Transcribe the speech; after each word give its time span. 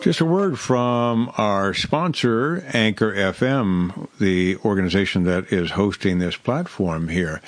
Just 0.00 0.20
a 0.20 0.24
word 0.24 0.60
from 0.60 1.32
our 1.36 1.74
sponsor, 1.74 2.64
Anchor 2.72 3.12
FM, 3.12 4.08
the 4.20 4.56
organization 4.58 5.24
that 5.24 5.52
is 5.52 5.72
hosting 5.72 6.18
this 6.20 6.36
platform 6.36 7.08
here. 7.08 7.42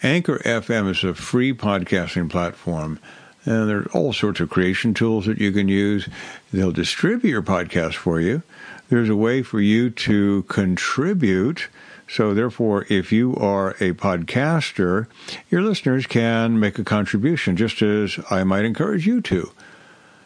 Anchor 0.00 0.38
FM 0.38 0.88
is 0.88 1.02
a 1.02 1.14
free 1.14 1.52
podcasting 1.52 2.30
platform, 2.30 3.00
and 3.44 3.68
there 3.68 3.78
are 3.78 3.90
all 3.92 4.12
sorts 4.12 4.38
of 4.38 4.50
creation 4.50 4.94
tools 4.94 5.26
that 5.26 5.38
you 5.38 5.50
can 5.50 5.66
use. 5.66 6.08
They'll 6.52 6.70
distribute 6.70 7.28
your 7.28 7.42
podcast 7.42 7.94
for 7.94 8.20
you. 8.20 8.44
There's 8.88 9.08
a 9.08 9.16
way 9.16 9.42
for 9.42 9.60
you 9.60 9.90
to 9.90 10.44
contribute. 10.44 11.68
So, 12.08 12.34
therefore, 12.34 12.86
if 12.88 13.10
you 13.10 13.34
are 13.36 13.70
a 13.80 13.92
podcaster, 13.94 15.08
your 15.50 15.62
listeners 15.62 16.06
can 16.06 16.60
make 16.60 16.78
a 16.78 16.84
contribution, 16.84 17.56
just 17.56 17.82
as 17.82 18.18
I 18.30 18.44
might 18.44 18.64
encourage 18.64 19.08
you 19.08 19.20
to. 19.22 19.50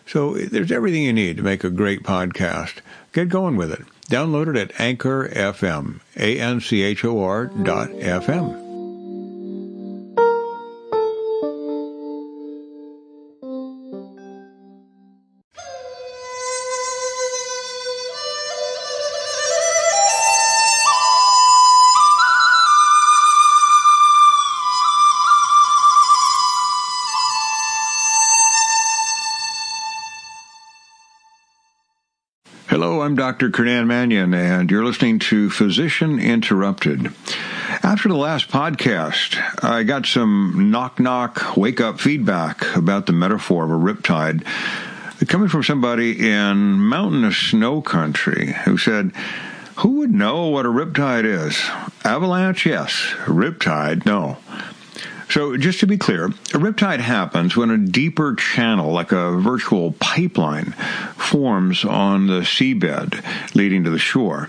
So 0.07 0.35
there's 0.35 0.73
everything 0.73 1.03
you 1.03 1.13
need 1.13 1.37
to 1.39 1.43
make 1.43 1.65
a 1.65 1.71
great 1.71 2.03
podcast. 2.03 2.79
Get 3.13 3.29
going 3.29 3.57
with 3.57 3.73
it. 3.73 3.83
Download 4.11 4.49
it 4.49 4.57
at 4.57 4.81
Anchor 4.81 5.29
FM, 5.29 6.01
A-N-C-H-O-R 6.17 7.47
dot 7.47 7.91
F-M. 7.99 8.64
Dr. 33.25 33.49
Kernan 33.49 33.87
Manion, 33.87 34.35
and 34.35 34.71
you're 34.71 34.85
listening 34.85 35.19
to 35.21 35.49
Physician 35.49 36.21
Interrupted. 36.21 37.11
After 37.83 38.11
the 38.11 38.17
last 38.17 38.51
podcast, 38.51 39.65
I 39.65 39.83
got 39.83 40.05
some 40.05 40.71
knock 40.71 41.01
knock 41.01 41.57
wake 41.57 41.81
up 41.81 42.01
feedback 42.01 42.77
about 42.77 43.07
the 43.07 43.15
metaphor 43.15 43.65
of 43.65 43.71
a 43.71 43.95
riptide 43.95 44.45
coming 45.27 45.49
from 45.49 45.63
somebody 45.63 46.29
in 46.31 46.81
mountainous 46.81 47.39
snow 47.39 47.81
country 47.81 48.53
who 48.67 48.77
said, 48.77 49.13
Who 49.77 50.01
would 50.01 50.13
know 50.13 50.49
what 50.49 50.67
a 50.67 50.69
riptide 50.69 51.25
is? 51.25 51.59
Avalanche, 52.05 52.67
yes. 52.67 52.93
Riptide, 53.25 54.05
no. 54.05 54.37
So, 55.35 55.57
just 55.57 55.81
to 55.81 55.89
be 55.89 55.99
clear, 55.99 56.27
a 56.27 56.61
riptide 56.61 57.01
happens 57.01 57.57
when 57.57 57.69
a 57.69 57.77
deeper 57.77 58.37
channel, 58.37 58.93
like 58.93 59.11
a 59.11 59.33
virtual 59.33 59.91
pipeline, 59.99 60.77
forms 61.17 61.85
on 61.85 62.29
the 62.29 62.43
seabed 62.43 63.21
leading 63.53 63.83
to 63.83 63.91
the 63.91 63.99
shore. 63.99 64.49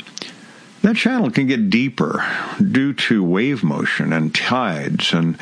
That 0.83 0.95
channel 0.95 1.31
can 1.31 1.47
get 1.47 1.72
deeper 1.72 2.23
due 2.61 2.94
to 2.94 3.23
wave 3.23 3.63
motion 3.63 4.13
and 4.13 4.36
tides. 4.36 5.11
And 5.11 5.39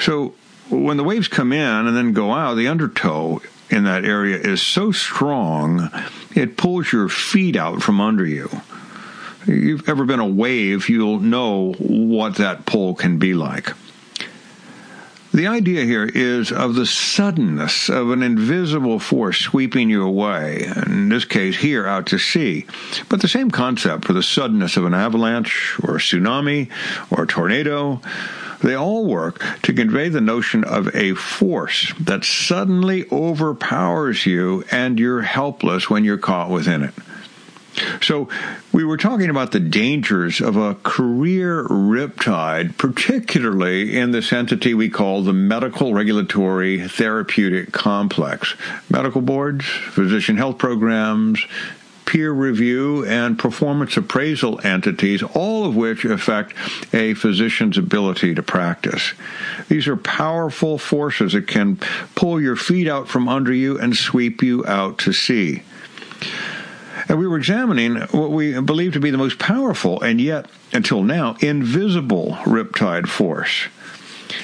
so, 0.00 0.34
when 0.68 0.96
the 0.96 1.04
waves 1.04 1.28
come 1.28 1.52
in 1.52 1.86
and 1.86 1.96
then 1.96 2.12
go 2.12 2.32
out, 2.32 2.54
the 2.56 2.66
undertow 2.66 3.40
in 3.70 3.84
that 3.84 4.04
area 4.04 4.36
is 4.36 4.60
so 4.60 4.90
strong 4.90 5.92
it 6.34 6.56
pulls 6.56 6.92
your 6.92 7.08
feet 7.08 7.54
out 7.54 7.84
from 7.84 8.00
under 8.00 8.26
you. 8.26 8.50
If 9.42 9.48
you've 9.48 9.88
ever 9.88 10.04
been 10.04 10.18
a 10.18 10.26
wave, 10.26 10.88
you'll 10.88 11.20
know 11.20 11.72
what 11.74 12.34
that 12.38 12.66
pull 12.66 12.96
can 12.96 13.18
be 13.18 13.34
like. 13.34 13.74
The 15.34 15.46
idea 15.46 15.84
here 15.84 16.04
is 16.04 16.52
of 16.52 16.74
the 16.74 16.84
suddenness 16.84 17.88
of 17.88 18.10
an 18.10 18.22
invisible 18.22 18.98
force 18.98 19.38
sweeping 19.38 19.88
you 19.88 20.02
away, 20.02 20.70
in 20.86 21.08
this 21.08 21.24
case 21.24 21.56
here 21.56 21.86
out 21.86 22.04
to 22.08 22.18
sea. 22.18 22.66
But 23.08 23.22
the 23.22 23.28
same 23.28 23.50
concept 23.50 24.04
for 24.04 24.12
the 24.12 24.22
suddenness 24.22 24.76
of 24.76 24.84
an 24.84 24.92
avalanche 24.92 25.80
or 25.82 25.96
a 25.96 26.00
tsunami 26.00 26.68
or 27.10 27.22
a 27.22 27.26
tornado. 27.26 28.02
They 28.60 28.74
all 28.74 29.06
work 29.06 29.42
to 29.62 29.72
convey 29.72 30.10
the 30.10 30.20
notion 30.20 30.64
of 30.64 30.94
a 30.94 31.14
force 31.14 31.94
that 31.98 32.24
suddenly 32.24 33.06
overpowers 33.10 34.26
you 34.26 34.64
and 34.70 35.00
you're 35.00 35.22
helpless 35.22 35.88
when 35.88 36.04
you're 36.04 36.18
caught 36.18 36.50
within 36.50 36.82
it. 36.82 36.94
So, 38.02 38.28
we 38.72 38.84
were 38.84 38.96
talking 38.96 39.30
about 39.30 39.52
the 39.52 39.60
dangers 39.60 40.40
of 40.40 40.56
a 40.56 40.74
career 40.74 41.64
riptide, 41.64 42.76
particularly 42.76 43.96
in 43.96 44.10
this 44.10 44.32
entity 44.32 44.74
we 44.74 44.90
call 44.90 45.22
the 45.22 45.32
medical 45.32 45.94
regulatory 45.94 46.86
therapeutic 46.86 47.72
complex. 47.72 48.54
Medical 48.90 49.22
boards, 49.22 49.64
physician 49.64 50.36
health 50.36 50.58
programs, 50.58 51.46
peer 52.04 52.30
review, 52.30 53.06
and 53.06 53.38
performance 53.38 53.96
appraisal 53.96 54.60
entities, 54.64 55.22
all 55.22 55.64
of 55.64 55.74
which 55.74 56.04
affect 56.04 56.52
a 56.92 57.14
physician's 57.14 57.78
ability 57.78 58.34
to 58.34 58.42
practice. 58.42 59.14
These 59.68 59.88
are 59.88 59.96
powerful 59.96 60.76
forces 60.76 61.32
that 61.32 61.46
can 61.46 61.78
pull 62.14 62.38
your 62.38 62.56
feet 62.56 62.86
out 62.86 63.08
from 63.08 63.30
under 63.30 63.52
you 63.52 63.78
and 63.78 63.96
sweep 63.96 64.42
you 64.42 64.62
out 64.66 64.98
to 64.98 65.12
sea. 65.14 65.62
And 67.08 67.18
we 67.18 67.26
were 67.26 67.36
examining 67.36 67.96
what 67.96 68.30
we 68.30 68.60
believe 68.60 68.92
to 68.94 69.00
be 69.00 69.10
the 69.10 69.18
most 69.18 69.38
powerful 69.38 70.00
and 70.00 70.20
yet, 70.20 70.46
until 70.72 71.02
now, 71.02 71.36
invisible 71.40 72.36
riptide 72.44 73.08
force. 73.08 73.68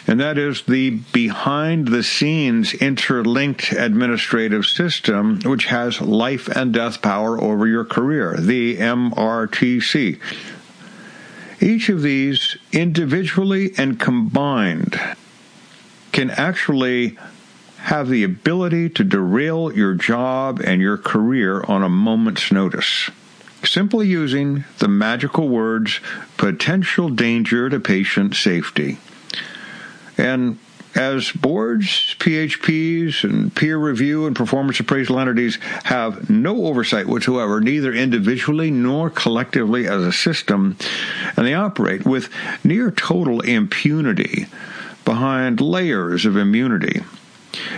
And 0.07 0.21
that 0.21 0.39
is 0.39 0.63
the 0.63 0.91
behind 1.13 1.89
the 1.89 2.03
scenes 2.03 2.75
interlinked 2.75 3.73
administrative 3.73 4.67
system, 4.67 5.41
which 5.45 5.67
has 5.67 6.01
life 6.01 6.49
and 6.49 6.73
death 6.73 7.01
power 7.03 7.41
over 7.41 7.67
your 7.67 7.85
career, 7.85 8.37
the 8.39 8.77
MRTC. 8.77 10.21
Each 11.61 11.89
of 11.89 12.03
these, 12.03 12.57
individually 12.73 13.73
and 13.77 13.99
combined, 13.99 15.01
can 16.13 16.31
actually 16.31 17.19
have 17.79 18.09
the 18.09 18.25
ability 18.25 18.89
to 18.91 19.05
derail 19.05 19.73
your 19.73 19.95
job 19.95 20.61
and 20.61 20.81
your 20.83 20.99
career 20.99 21.63
on 21.65 21.83
a 21.83 21.89
moment's 21.89 22.51
notice. 22.53 23.11
Simply 23.65 24.07
using 24.07 24.65
the 24.79 24.89
magical 24.89 25.49
words 25.49 26.01
potential 26.37 27.09
danger 27.09 27.69
to 27.69 27.81
patient 27.81 28.37
safety. 28.37 28.99
And 30.17 30.59
as 30.95 31.31
boards, 31.31 32.17
PHPs, 32.19 33.23
and 33.23 33.55
peer 33.55 33.79
review 33.79 34.27
and 34.27 34.35
performance 34.35 34.81
appraisal 34.81 35.21
entities 35.21 35.59
have 35.85 36.29
no 36.29 36.67
oversight 36.67 37.07
whatsoever, 37.07 37.61
neither 37.61 37.93
individually 37.93 38.71
nor 38.71 39.11
collectively 39.11 39.87
as 39.87 40.03
a 40.03 40.13
system, 40.13 40.77
and 41.37 41.47
they 41.47 41.55
operate 41.55 42.05
with 42.05 42.31
near 42.65 42.91
total 42.91 43.41
impunity 43.41 44.47
behind 45.05 45.61
layers 45.61 46.27
of 46.27 46.37
immunity. 46.37 47.03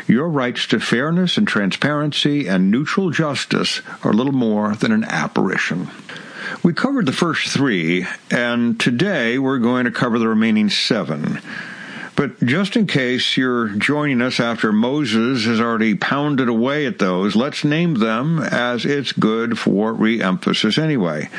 Your 0.06 0.28
rights 0.28 0.66
to 0.68 0.80
fairness 0.80 1.36
and 1.36 1.46
transparency 1.46 2.46
and 2.48 2.70
neutral 2.70 3.10
justice 3.10 3.82
are 4.02 4.12
little 4.12 4.32
more 4.32 4.74
than 4.74 4.92
an 4.92 5.04
apparition. 5.04 5.88
We 6.62 6.72
covered 6.72 7.06
the 7.06 7.12
first 7.12 7.48
three, 7.48 8.06
and 8.30 8.78
today 8.80 9.38
we're 9.38 9.58
going 9.58 9.84
to 9.84 9.90
cover 9.90 10.18
the 10.18 10.28
remaining 10.28 10.70
seven. 10.70 11.40
But 12.16 12.38
just 12.40 12.76
in 12.76 12.86
case 12.86 13.36
you're 13.36 13.68
joining 13.68 14.20
us 14.20 14.40
after 14.40 14.72
Moses 14.72 15.44
has 15.46 15.60
already 15.60 15.94
pounded 15.94 16.48
away 16.48 16.84
at 16.86 16.98
those, 16.98 17.36
let's 17.36 17.64
name 17.64 17.94
them 17.94 18.40
as 18.40 18.84
it's 18.84 19.12
good 19.12 19.58
for 19.58 19.94
re-emphasis 19.94 20.76
anyway. 20.76 21.30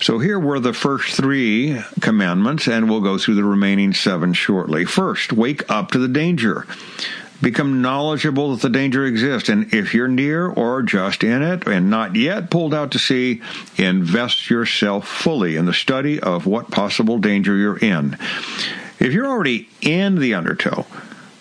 So 0.00 0.18
here 0.18 0.40
were 0.40 0.58
the 0.58 0.72
first 0.72 1.16
three 1.16 1.80
commandments, 2.00 2.66
and 2.66 2.90
we'll 2.90 3.00
go 3.00 3.16
through 3.16 3.36
the 3.36 3.44
remaining 3.44 3.92
seven 3.92 4.32
shortly. 4.32 4.84
First, 4.84 5.32
wake 5.32 5.70
up 5.70 5.92
to 5.92 5.98
the 5.98 6.08
danger. 6.08 6.66
Become 7.44 7.82
knowledgeable 7.82 8.52
that 8.52 8.62
the 8.62 8.70
danger 8.70 9.04
exists, 9.04 9.50
and 9.50 9.74
if 9.74 9.92
you're 9.92 10.08
near 10.08 10.46
or 10.46 10.80
just 10.82 11.22
in 11.22 11.42
it 11.42 11.66
and 11.66 11.90
not 11.90 12.16
yet 12.16 12.50
pulled 12.50 12.72
out 12.72 12.92
to 12.92 12.98
sea, 12.98 13.42
invest 13.76 14.48
yourself 14.48 15.06
fully 15.06 15.56
in 15.56 15.66
the 15.66 15.74
study 15.74 16.18
of 16.18 16.46
what 16.46 16.70
possible 16.70 17.18
danger 17.18 17.54
you're 17.54 17.76
in. 17.76 18.16
If 18.98 19.12
you're 19.12 19.26
already 19.26 19.68
in 19.82 20.20
the 20.20 20.32
undertow, 20.32 20.86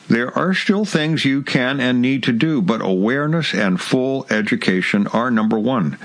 there 0.09 0.37
are 0.37 0.53
still 0.53 0.83
things 0.83 1.23
you 1.23 1.41
can 1.41 1.79
and 1.79 2.01
need 2.01 2.23
to 2.23 2.33
do, 2.33 2.61
but 2.61 2.81
awareness 2.81 3.53
and 3.53 3.79
full 3.79 4.27
education 4.29 5.07
are 5.07 5.31
number 5.31 5.57
one. 5.57 5.97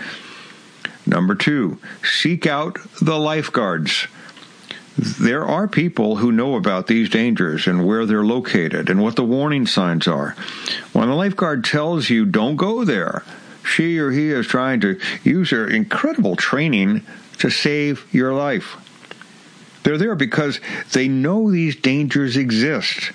Number 1.06 1.34
two, 1.34 1.78
seek 2.04 2.46
out 2.46 2.78
the 3.02 3.18
lifeguards. 3.18 4.06
There 4.98 5.46
are 5.46 5.68
people 5.68 6.16
who 6.16 6.32
know 6.32 6.56
about 6.56 6.88
these 6.88 7.08
dangers 7.08 7.68
and 7.68 7.86
where 7.86 8.04
they're 8.04 8.24
located 8.24 8.90
and 8.90 9.00
what 9.00 9.14
the 9.14 9.24
warning 9.24 9.64
signs 9.64 10.08
are. 10.08 10.34
When 10.92 11.08
the 11.08 11.14
lifeguard 11.14 11.64
tells 11.64 12.10
you 12.10 12.24
don't 12.24 12.56
go 12.56 12.84
there, 12.84 13.22
she 13.64 13.98
or 13.98 14.10
he 14.10 14.30
is 14.30 14.48
trying 14.48 14.80
to 14.80 14.98
use 15.22 15.50
their 15.50 15.68
incredible 15.68 16.34
training 16.34 17.06
to 17.38 17.48
save 17.48 18.12
your 18.12 18.34
life. 18.34 18.76
They're 19.84 19.98
there 19.98 20.16
because 20.16 20.60
they 20.92 21.06
know 21.06 21.50
these 21.50 21.76
dangers 21.76 22.36
exist. 22.36 23.12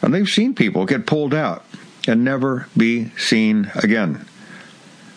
And 0.00 0.14
they've 0.14 0.28
seen 0.28 0.54
people 0.54 0.86
get 0.86 1.06
pulled 1.06 1.34
out 1.34 1.66
and 2.08 2.24
never 2.24 2.66
be 2.74 3.10
seen 3.18 3.70
again. 3.74 4.24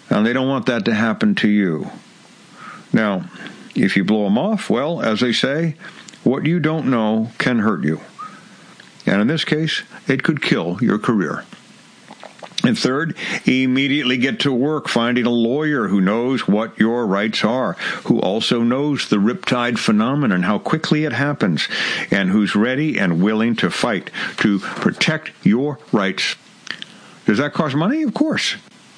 And 0.09 0.25
they 0.25 0.33
don't 0.33 0.49
want 0.49 0.65
that 0.65 0.83
to 0.85 0.93
happen 0.93 1.35
to 1.35 1.47
you. 1.47 1.89
Now, 2.91 3.23
if 3.75 3.95
you 3.97 4.03
blow 4.03 4.25
them 4.25 4.37
off, 4.37 4.69
well, 4.69 5.01
as 5.01 5.19
they 5.19 5.33
say, 5.33 5.75
what 6.23 6.45
you 6.45 6.59
don't 6.59 6.89
know 6.89 7.31
can 7.37 7.59
hurt 7.59 7.83
you. 7.83 7.99
And 9.05 9.21
in 9.21 9.27
this 9.27 9.43
case, 9.43 9.83
it 10.07 10.23
could 10.23 10.41
kill 10.41 10.77
your 10.81 10.97
career. 10.97 11.43
And 12.65 12.79
third, 12.79 13.17
immediately 13.45 14.17
get 14.17 14.39
to 14.41 14.53
work 14.53 14.87
finding 14.87 15.25
a 15.25 15.29
lawyer 15.29 15.89
who 15.89 15.99
knows 15.99 16.47
what 16.47 16.79
your 16.79 17.05
rights 17.05 17.43
are, 17.43 17.73
who 18.05 18.19
also 18.21 18.63
knows 18.63 19.09
the 19.09 19.17
riptide 19.17 19.77
phenomenon, 19.77 20.43
how 20.43 20.59
quickly 20.59 21.03
it 21.03 21.11
happens, 21.11 21.67
and 22.09 22.29
who's 22.29 22.55
ready 22.55 22.97
and 22.97 23.21
willing 23.21 23.57
to 23.57 23.69
fight 23.69 24.09
to 24.37 24.59
protect 24.59 25.31
your 25.43 25.77
rights. 25.91 26.35
Does 27.25 27.37
that 27.39 27.53
cost 27.53 27.75
money? 27.75 28.01
Of 28.03 28.13
course. 28.13 28.55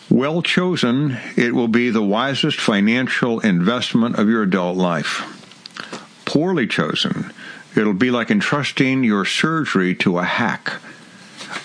Well 0.09 0.43
chosen, 0.43 1.17
it 1.35 1.55
will 1.55 1.67
be 1.67 1.89
the 1.89 2.03
wisest 2.03 2.59
financial 2.59 3.39
investment 3.39 4.19
of 4.19 4.29
your 4.29 4.43
adult 4.43 4.77
life. 4.77 5.31
Poorly 6.25 6.67
chosen, 6.67 7.33
it'll 7.75 7.93
be 7.93 8.11
like 8.11 8.29
entrusting 8.29 9.03
your 9.03 9.25
surgery 9.25 9.95
to 9.95 10.19
a 10.19 10.23
hack 10.23 10.73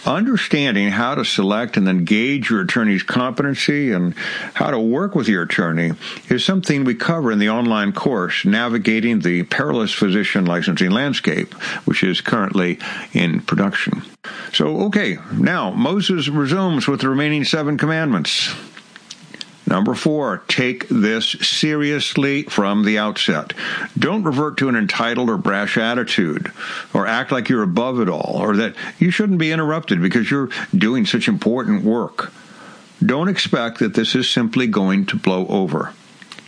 understanding 0.07 0.91
how 0.91 1.15
to 1.15 1.25
select 1.25 1.77
and 1.77 1.87
then 1.87 2.05
gauge 2.05 2.51
your 2.51 2.61
attorney's 2.61 3.03
competency 3.03 3.93
and 3.93 4.15
how 4.55 4.71
to 4.71 4.79
work 4.79 5.15
with 5.15 5.29
your 5.29 5.43
attorney 5.43 5.93
is 6.29 6.45
something 6.45 6.85
we 6.85 6.95
cover 6.95 7.31
in 7.31 7.39
the 7.39 7.49
online 7.49 7.93
course, 7.93 8.45
Navigating 8.45 9.21
the 9.21 9.43
Perilous 9.45 9.93
Physician 9.93 10.45
Licensing 10.45 10.91
Landscape, 10.91 11.53
which 11.85 12.03
is 12.03 12.21
currently 12.21 12.79
in 13.13 13.41
production. 13.41 14.03
So, 14.53 14.83
okay, 14.87 15.19
now 15.33 15.71
Moses 15.71 16.29
resumes 16.29 16.87
with 16.87 17.01
the 17.01 17.09
remaining 17.09 17.45
seven 17.45 17.79
commandments. 17.79 18.55
Number 19.71 19.95
four, 19.95 20.43
take 20.49 20.89
this 20.89 21.31
seriously 21.31 22.43
from 22.43 22.85
the 22.85 22.99
outset. 22.99 23.55
Don't 23.97 24.25
revert 24.25 24.59
to 24.59 24.69
an 24.69 24.75
entitled 24.75 25.31
or 25.31 25.39
brash 25.39 25.79
attitude, 25.79 26.51
or 26.93 27.07
act 27.07 27.31
like 27.31 27.49
you're 27.49 27.63
above 27.63 28.01
it 28.01 28.09
all, 28.09 28.35
or 28.41 28.57
that 28.57 28.75
you 28.99 29.13
shouldn't 29.13 29.39
be 29.39 29.53
interrupted 29.53 30.03
because 30.03 30.29
you're 30.29 30.51
doing 30.77 31.07
such 31.07 31.29
important 31.29 31.85
work. 31.85 32.33
Don't 33.01 33.29
expect 33.29 33.79
that 33.79 33.95
this 33.95 34.17
is 34.17 34.29
simply 34.29 34.67
going 34.67 35.07
to 35.07 35.17
blow 35.17 35.47
over. 35.47 35.93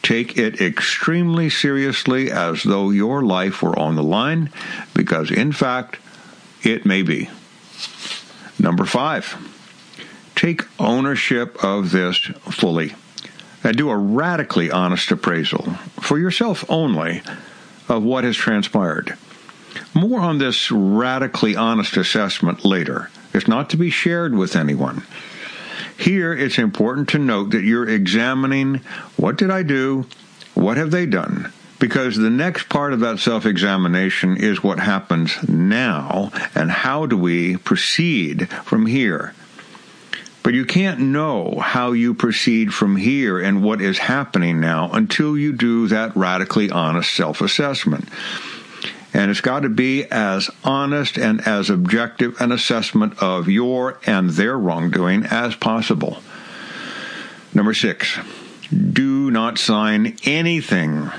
Take 0.02 0.36
it 0.36 0.60
extremely 0.60 1.48
seriously 1.48 2.28
as 2.28 2.64
though 2.64 2.90
your 2.90 3.22
life 3.22 3.62
were 3.62 3.78
on 3.78 3.94
the 3.94 4.02
line, 4.02 4.50
because 4.94 5.30
in 5.30 5.52
fact, 5.52 5.98
it 6.64 6.84
may 6.84 7.02
be. 7.02 7.30
Number 8.58 8.84
five, 8.84 9.36
take 10.34 10.64
ownership 10.80 11.62
of 11.62 11.92
this 11.92 12.16
fully 12.50 12.94
and 13.64 13.76
do 13.76 13.90
a 13.90 13.96
radically 13.96 14.70
honest 14.70 15.10
appraisal 15.10 15.62
for 16.00 16.18
yourself 16.18 16.64
only 16.68 17.22
of 17.88 18.02
what 18.02 18.24
has 18.24 18.36
transpired. 18.36 19.16
More 19.94 20.20
on 20.20 20.38
this 20.38 20.70
radically 20.70 21.56
honest 21.56 21.96
assessment 21.96 22.64
later. 22.64 23.10
It's 23.32 23.48
not 23.48 23.70
to 23.70 23.76
be 23.76 23.90
shared 23.90 24.34
with 24.34 24.56
anyone. 24.56 25.02
Here, 25.96 26.32
it's 26.32 26.58
important 26.58 27.08
to 27.10 27.18
note 27.18 27.50
that 27.50 27.62
you're 27.62 27.88
examining 27.88 28.80
what 29.16 29.36
did 29.36 29.50
I 29.50 29.62
do? 29.62 30.06
What 30.54 30.76
have 30.76 30.90
they 30.90 31.06
done? 31.06 31.52
Because 31.78 32.16
the 32.16 32.30
next 32.30 32.68
part 32.68 32.92
of 32.92 33.00
that 33.00 33.18
self 33.18 33.44
examination 33.46 34.36
is 34.36 34.62
what 34.62 34.78
happens 34.78 35.48
now 35.48 36.30
and 36.54 36.70
how 36.70 37.06
do 37.06 37.16
we 37.16 37.56
proceed 37.56 38.48
from 38.48 38.86
here. 38.86 39.34
But 40.42 40.54
you 40.54 40.64
can't 40.64 40.98
know 40.98 41.60
how 41.60 41.92
you 41.92 42.14
proceed 42.14 42.74
from 42.74 42.96
here 42.96 43.38
and 43.38 43.62
what 43.62 43.80
is 43.80 43.98
happening 43.98 44.60
now 44.60 44.90
until 44.92 45.38
you 45.38 45.52
do 45.52 45.86
that 45.88 46.16
radically 46.16 46.70
honest 46.70 47.12
self 47.14 47.40
assessment. 47.40 48.08
And 49.14 49.30
it's 49.30 49.42
got 49.42 49.60
to 49.60 49.68
be 49.68 50.04
as 50.10 50.50
honest 50.64 51.18
and 51.18 51.46
as 51.46 51.70
objective 51.70 52.40
an 52.40 52.50
assessment 52.50 53.22
of 53.22 53.48
your 53.48 54.00
and 54.06 54.30
their 54.30 54.58
wrongdoing 54.58 55.26
as 55.26 55.54
possible. 55.54 56.22
Number 57.54 57.74
six, 57.74 58.18
do 58.70 59.30
not 59.30 59.58
sign 59.58 60.16
anything 60.24 61.10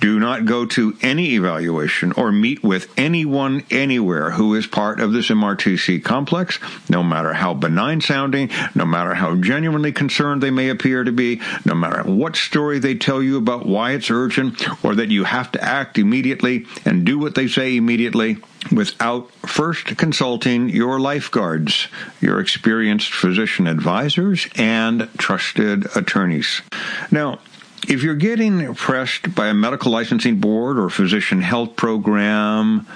do 0.00 0.20
not 0.20 0.44
go 0.44 0.66
to 0.66 0.96
any 1.02 1.34
evaluation 1.34 2.12
or 2.12 2.30
meet 2.32 2.62
with 2.62 2.92
anyone 2.96 3.64
anywhere 3.70 4.30
who 4.30 4.54
is 4.54 4.66
part 4.66 5.00
of 5.00 5.12
this 5.12 5.28
MRTC 5.28 6.04
complex, 6.04 6.58
no 6.88 7.02
matter 7.02 7.32
how 7.34 7.54
benign 7.54 8.00
sounding, 8.00 8.50
no 8.74 8.84
matter 8.84 9.14
how 9.14 9.34
genuinely 9.36 9.92
concerned 9.92 10.42
they 10.42 10.50
may 10.50 10.68
appear 10.68 11.04
to 11.04 11.12
be, 11.12 11.40
no 11.64 11.74
matter 11.74 12.02
what 12.02 12.36
story 12.36 12.78
they 12.78 12.94
tell 12.94 13.22
you 13.22 13.36
about 13.36 13.66
why 13.66 13.92
it's 13.92 14.10
urgent 14.10 14.66
or 14.84 14.94
that 14.94 15.10
you 15.10 15.24
have 15.24 15.50
to 15.52 15.62
act 15.62 15.98
immediately 15.98 16.66
and 16.84 17.04
do 17.04 17.18
what 17.18 17.34
they 17.34 17.48
say 17.48 17.76
immediately 17.76 18.38
without 18.72 19.30
first 19.46 19.96
consulting 19.96 20.68
your 20.68 21.00
lifeguards, 21.00 21.88
your 22.20 22.40
experienced 22.40 23.12
physician 23.12 23.66
advisors, 23.66 24.48
and 24.56 25.08
trusted 25.16 25.86
attorneys. 25.96 26.62
Now, 27.10 27.38
if 27.86 28.02
you're 28.02 28.14
getting 28.14 28.74
pressed 28.74 29.34
by 29.34 29.48
a 29.48 29.54
medical 29.54 29.92
licensing 29.92 30.40
board 30.40 30.78
or 30.78 30.90
physician 30.90 31.40
health 31.40 31.76
program 31.76 32.86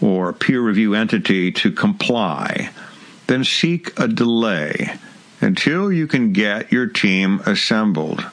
or 0.00 0.32
peer 0.32 0.60
review 0.60 0.94
entity 0.94 1.52
to 1.52 1.70
comply, 1.70 2.70
then 3.26 3.44
seek 3.44 3.98
a 3.98 4.08
delay 4.08 4.92
until 5.40 5.92
you 5.92 6.06
can 6.06 6.32
get 6.32 6.72
your 6.72 6.86
team 6.86 7.40
assembled. 7.46 8.24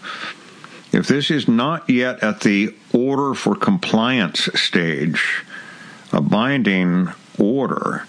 If 0.92 1.08
this 1.08 1.30
is 1.30 1.48
not 1.48 1.90
yet 1.90 2.24
at 2.24 2.42
the 2.42 2.74
order 2.94 3.34
for 3.34 3.56
compliance 3.56 4.50
stage, 4.56 5.44
a 6.12 6.22
binding 6.22 7.10
order, 7.38 8.06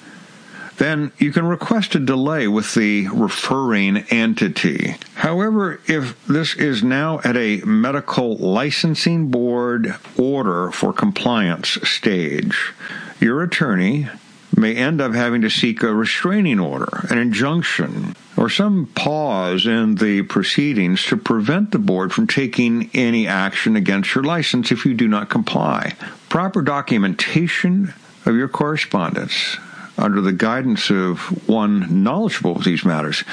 then 0.79 1.13
you 1.19 1.33
can 1.33 1.45
request 1.45 1.95
a 1.95 2.01
delay 2.01 2.49
with 2.49 2.75
the 2.75 3.09
referring 3.09 3.99
entity. 4.11 4.97
However, 5.15 5.81
if 5.87 6.25
this 6.27 6.55
is 6.55 6.83
now 6.83 7.21
at 7.25 7.37
a 7.37 7.59
medical 7.59 8.37
licensing 8.37 9.29
board 9.29 9.95
order 10.17 10.71
for 10.71 10.93
compliance 10.93 11.79
stage, 11.83 12.73
your 13.21 13.43
attorney 13.43 14.09
may 14.57 14.75
end 14.75 15.01
up 15.01 15.15
having 15.15 15.43
to 15.43 15.51
seek 15.51 15.83
a 15.83 15.93
restraining 15.93 16.59
order, 16.59 17.07
an 17.11 17.19
injunction, 17.19 18.15
or 18.37 18.49
some 18.49 18.87
pause 18.95 19.67
in 19.67 19.97
the 19.97 20.23
proceedings 20.23 21.05
to 21.05 21.17
prevent 21.17 21.71
the 21.73 21.79
board 21.79 22.13
from 22.13 22.27
taking 22.27 22.89
any 22.95 23.27
action 23.27 23.77
against 23.77 24.15
your 24.15 24.25
license 24.25 24.73
if 24.73 24.87
you 24.87 24.95
do 24.95 25.09
not 25.09 25.29
comply. 25.29 25.93
Proper 26.29 26.63
documentation 26.63 27.93
of 28.25 28.37
your 28.37 28.49
correspondence 28.49 29.59
under 29.99 30.21
the 30.21 30.33
guidance 30.33 30.91
of 30.91 31.19
one 31.49 32.03
knowledgeable 32.03 32.57
of 32.57 32.65
these 32.65 32.85
matters 32.85 33.25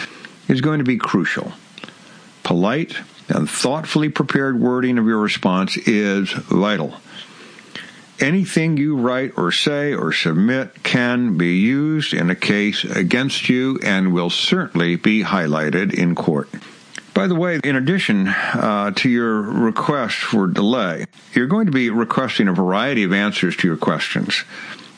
is 0.48 0.62
going 0.62 0.79
to 0.79 0.86
be 0.86 0.98
crucial. 0.98 1.53
Polite 2.43 2.95
and 3.29 3.50
thoughtfully 3.50 4.10
prepared 4.10 4.60
wording 4.60 4.98
of 4.98 5.05
your 5.05 5.19
response 5.19 5.77
is 5.77 6.31
vital. 6.31 6.95
Anything 8.19 8.77
you 8.77 8.95
write 8.95 9.34
or 9.38 9.51
say 9.51 9.93
or 9.93 10.13
submit 10.13 10.84
can 10.84 11.38
be 11.38 11.57
used 11.57 12.13
in 12.13 12.29
a 12.29 12.36
case 12.36 12.86
against 12.86 13.50
you 13.50 13.77
and 13.84 14.13
will 14.13 14.29
certainly 14.29 14.95
be 14.95 15.24
highlighted 15.24 15.93
in 15.93 16.15
court. 16.15 16.50
By 17.13 17.27
the 17.27 17.36
way, 17.36 17.60
in 17.63 17.75
addition 17.75 18.27
uh, 18.27 18.91
to 18.98 19.10
your 19.10 19.41
request 19.41 20.15
for 20.15 20.48
delay, 20.48 21.05
you're 21.34 21.48
going 21.48 21.65
to 21.65 21.72
be 21.72 21.89
requesting 21.89 22.48
a 22.48 22.53
variety 22.53 23.03
of 23.03 23.12
answers 23.12 23.55
to 23.57 23.67
your 23.67 23.77
questions. 23.77 24.36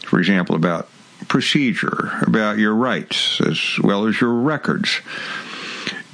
For 0.03 0.19
example, 0.19 0.55
about 0.55 0.89
procedure, 1.27 2.11
about 2.21 2.57
your 2.57 2.73
rights, 2.73 3.41
as 3.41 3.79
well 3.83 4.07
as 4.07 4.19
your 4.19 4.33
records. 4.33 5.01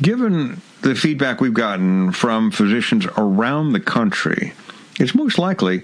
Given 0.02 0.62
the 0.82 0.96
feedback 0.96 1.40
we've 1.40 1.54
gotten 1.54 2.12
from 2.12 2.52
physicians 2.52 3.06
around 3.18 3.74
the 3.74 3.80
country, 3.80 4.54
it's 5.00 5.16
most 5.16 5.40
likely 5.40 5.84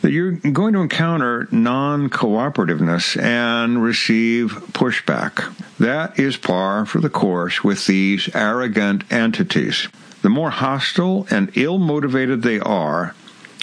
that 0.00 0.12
you're 0.12 0.32
going 0.32 0.72
to 0.72 0.80
encounter 0.80 1.46
non 1.50 2.08
cooperativeness 2.08 3.20
and 3.20 3.82
receive 3.82 4.52
pushback. 4.72 5.54
That 5.78 6.18
is 6.18 6.36
par 6.36 6.86
for 6.86 7.00
the 7.00 7.10
course 7.10 7.62
with 7.62 7.86
these 7.86 8.34
arrogant 8.34 9.10
entities. 9.12 9.88
The 10.22 10.30
more 10.30 10.50
hostile 10.50 11.26
and 11.30 11.50
ill 11.56 11.78
motivated 11.78 12.42
they 12.42 12.60
are, 12.60 13.14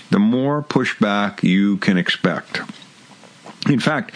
the 0.09 0.19
more 0.19 0.63
pushback 0.63 1.43
you 1.43 1.77
can 1.77 1.97
expect. 1.97 2.61
In 3.67 3.79
fact, 3.79 4.13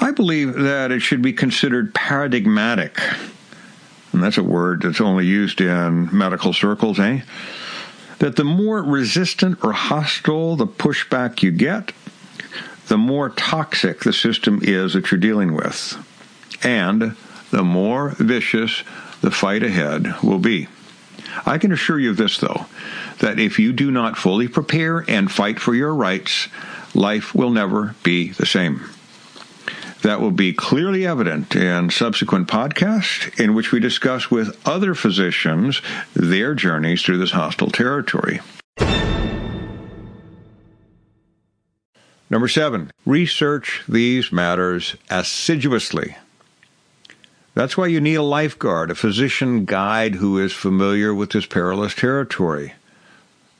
I 0.00 0.12
believe 0.12 0.54
that 0.54 0.90
it 0.90 1.00
should 1.00 1.20
be 1.20 1.32
considered 1.32 1.94
paradigmatic. 1.94 2.98
And 4.12 4.22
that's 4.22 4.38
a 4.38 4.42
word 4.42 4.82
that's 4.82 5.00
only 5.00 5.26
used 5.26 5.60
in 5.60 6.08
medical 6.16 6.52
circles, 6.52 6.98
eh? 6.98 7.20
That 8.18 8.36
the 8.36 8.44
more 8.44 8.82
resistant 8.82 9.62
or 9.62 9.72
hostile 9.72 10.56
the 10.56 10.66
pushback 10.66 11.42
you 11.42 11.50
get, 11.50 11.92
the 12.88 12.98
more 12.98 13.28
toxic 13.30 14.00
the 14.00 14.12
system 14.12 14.60
is 14.62 14.94
that 14.94 15.10
you're 15.10 15.20
dealing 15.20 15.54
with. 15.54 15.96
And 16.62 17.14
the 17.50 17.62
more 17.62 18.10
vicious 18.18 18.82
the 19.20 19.30
fight 19.30 19.62
ahead 19.62 20.14
will 20.22 20.38
be. 20.38 20.68
I 21.46 21.58
can 21.58 21.72
assure 21.72 21.98
you 21.98 22.12
this, 22.12 22.38
though, 22.38 22.66
that 23.18 23.38
if 23.38 23.58
you 23.58 23.72
do 23.72 23.90
not 23.90 24.16
fully 24.16 24.48
prepare 24.48 25.04
and 25.08 25.30
fight 25.30 25.60
for 25.60 25.74
your 25.74 25.94
rights, 25.94 26.48
life 26.94 27.34
will 27.34 27.50
never 27.50 27.94
be 28.02 28.30
the 28.30 28.46
same. 28.46 28.82
That 30.02 30.20
will 30.20 30.30
be 30.30 30.52
clearly 30.54 31.06
evident 31.06 31.54
in 31.54 31.90
subsequent 31.90 32.48
podcasts 32.48 33.38
in 33.38 33.54
which 33.54 33.70
we 33.70 33.80
discuss 33.80 34.30
with 34.30 34.58
other 34.66 34.94
physicians 34.94 35.82
their 36.14 36.54
journeys 36.54 37.02
through 37.02 37.18
this 37.18 37.32
hostile 37.32 37.70
territory. 37.70 38.40
Number 42.30 42.48
seven, 42.48 42.92
research 43.04 43.82
these 43.88 44.30
matters 44.30 44.96
assiduously. 45.10 46.16
That's 47.54 47.76
why 47.76 47.88
you 47.88 48.00
need 48.00 48.14
a 48.14 48.22
lifeguard, 48.22 48.92
a 48.92 48.94
physician 48.94 49.64
guide 49.64 50.14
who 50.14 50.38
is 50.38 50.52
familiar 50.52 51.12
with 51.12 51.30
this 51.30 51.44
perilous 51.44 51.94
territory. 51.94 52.74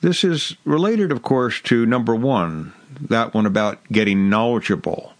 This 0.00 0.24
is 0.24 0.56
related, 0.64 1.10
of 1.12 1.22
course, 1.22 1.60
to 1.62 1.84
number 1.84 2.14
one, 2.14 2.72
that 3.00 3.34
one 3.34 3.44
about 3.44 3.82
getting 3.90 4.30
knowledgeable. 4.30 5.12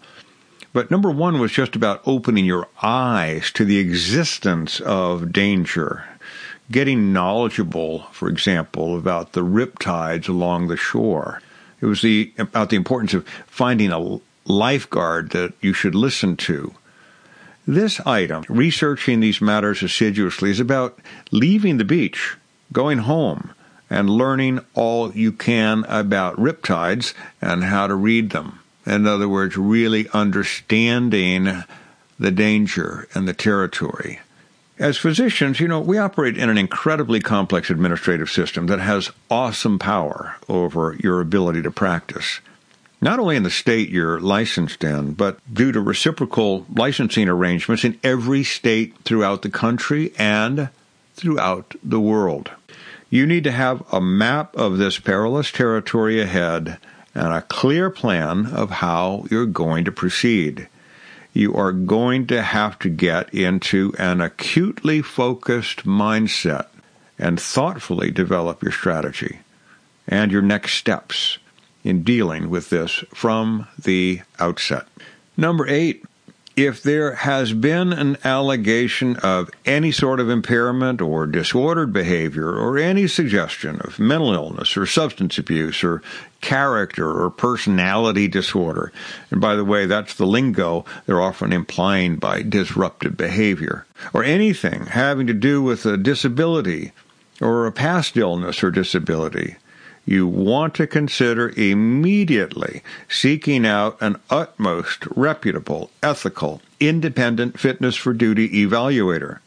But 0.73 0.89
number 0.89 1.11
one 1.11 1.39
was 1.39 1.51
just 1.51 1.75
about 1.75 2.01
opening 2.05 2.45
your 2.45 2.67
eyes 2.81 3.51
to 3.53 3.65
the 3.65 3.77
existence 3.77 4.79
of 4.79 5.33
danger. 5.33 6.05
Getting 6.71 7.11
knowledgeable, 7.11 8.03
for 8.13 8.29
example, 8.29 8.97
about 8.97 9.33
the 9.33 9.41
riptides 9.41 10.29
along 10.29 10.67
the 10.67 10.77
shore. 10.77 11.41
It 11.81 11.87
was 11.87 12.01
the, 12.01 12.31
about 12.37 12.69
the 12.69 12.77
importance 12.77 13.13
of 13.13 13.27
finding 13.47 13.91
a 13.91 14.19
lifeguard 14.45 15.31
that 15.31 15.53
you 15.59 15.73
should 15.73 15.95
listen 15.95 16.37
to. 16.37 16.73
This 17.67 17.99
item, 18.01 18.45
researching 18.47 19.19
these 19.19 19.41
matters 19.41 19.83
assiduously, 19.83 20.51
is 20.51 20.59
about 20.59 20.97
leaving 21.31 21.77
the 21.77 21.85
beach, 21.85 22.37
going 22.71 22.99
home, 22.99 23.51
and 23.89 24.09
learning 24.09 24.61
all 24.73 25.11
you 25.11 25.33
can 25.33 25.83
about 25.89 26.37
riptides 26.37 27.13
and 27.41 27.65
how 27.65 27.87
to 27.87 27.95
read 27.95 28.29
them. 28.29 28.60
In 28.85 29.05
other 29.05 29.29
words, 29.29 29.57
really 29.57 30.07
understanding 30.09 31.63
the 32.19 32.31
danger 32.31 33.07
and 33.13 33.27
the 33.27 33.33
territory. 33.33 34.19
As 34.79 34.97
physicians, 34.97 35.59
you 35.59 35.67
know, 35.67 35.79
we 35.79 35.99
operate 35.99 36.37
in 36.37 36.49
an 36.49 36.57
incredibly 36.57 37.19
complex 37.19 37.69
administrative 37.69 38.29
system 38.29 38.65
that 38.67 38.79
has 38.79 39.11
awesome 39.29 39.77
power 39.77 40.37
over 40.49 40.95
your 40.99 41.21
ability 41.21 41.61
to 41.61 41.71
practice. 41.71 42.39
Not 42.99 43.19
only 43.19 43.35
in 43.35 43.43
the 43.43 43.51
state 43.51 43.89
you're 43.89 44.19
licensed 44.19 44.83
in, 44.83 45.13
but 45.13 45.39
due 45.51 45.71
to 45.71 45.81
reciprocal 45.81 46.65
licensing 46.73 47.27
arrangements 47.27 47.83
in 47.83 47.99
every 48.03 48.43
state 48.43 48.95
throughout 49.03 49.41
the 49.41 49.49
country 49.49 50.13
and 50.17 50.69
throughout 51.15 51.75
the 51.83 51.99
world. 51.99 52.51
You 53.09 53.27
need 53.27 53.43
to 53.43 53.51
have 53.51 53.83
a 53.91 53.99
map 53.99 54.55
of 54.55 54.77
this 54.77 54.97
perilous 54.97 55.51
territory 55.51 56.21
ahead 56.21 56.77
and 57.13 57.33
a 57.33 57.41
clear 57.41 57.89
plan 57.89 58.45
of 58.47 58.69
how 58.69 59.25
you're 59.29 59.45
going 59.45 59.85
to 59.85 59.91
proceed. 59.91 60.67
You 61.33 61.53
are 61.55 61.71
going 61.71 62.27
to 62.27 62.41
have 62.41 62.77
to 62.79 62.89
get 62.89 63.33
into 63.33 63.93
an 63.97 64.21
acutely 64.21 65.01
focused 65.01 65.85
mindset 65.85 66.67
and 67.17 67.39
thoughtfully 67.39 68.11
develop 68.11 68.63
your 68.63 68.71
strategy 68.71 69.39
and 70.07 70.31
your 70.31 70.41
next 70.41 70.73
steps 70.73 71.37
in 71.83 72.03
dealing 72.03 72.49
with 72.49 72.69
this 72.69 73.03
from 73.13 73.67
the 73.81 74.21
outset. 74.39 74.87
Number 75.37 75.67
eight, 75.67 76.03
if 76.65 76.83
there 76.83 77.15
has 77.15 77.53
been 77.53 77.91
an 77.93 78.17
allegation 78.23 79.15
of 79.17 79.49
any 79.65 79.91
sort 79.91 80.19
of 80.19 80.29
impairment 80.29 81.01
or 81.01 81.25
disordered 81.25 81.91
behavior 81.91 82.53
or 82.53 82.77
any 82.77 83.07
suggestion 83.07 83.79
of 83.81 83.99
mental 83.99 84.33
illness 84.33 84.77
or 84.77 84.85
substance 84.85 85.37
abuse 85.37 85.83
or 85.83 86.01
character 86.41 87.09
or 87.09 87.29
personality 87.29 88.27
disorder, 88.27 88.91
and 89.29 89.41
by 89.41 89.55
the 89.55 89.65
way, 89.65 89.85
that's 89.85 90.15
the 90.15 90.25
lingo 90.25 90.85
they're 91.05 91.21
often 91.21 91.51
implying 91.51 92.15
by 92.15 92.41
disruptive 92.41 93.17
behavior, 93.17 93.85
or 94.13 94.23
anything 94.23 94.85
having 94.87 95.27
to 95.27 95.33
do 95.33 95.61
with 95.61 95.85
a 95.85 95.97
disability 95.97 96.91
or 97.39 97.65
a 97.65 97.71
past 97.71 98.15
illness 98.17 98.63
or 98.63 98.71
disability, 98.71 99.55
you 100.05 100.27
want 100.27 100.73
to 100.75 100.87
consider 100.87 101.49
immediately 101.55 102.81
seeking 103.07 103.65
out 103.65 103.97
an 104.01 104.17
utmost 104.29 105.05
reputable, 105.15 105.91
ethical, 106.01 106.61
independent 106.79 107.59
fitness 107.59 107.95
for 107.95 108.13
duty 108.13 108.49
evaluator 108.49 109.39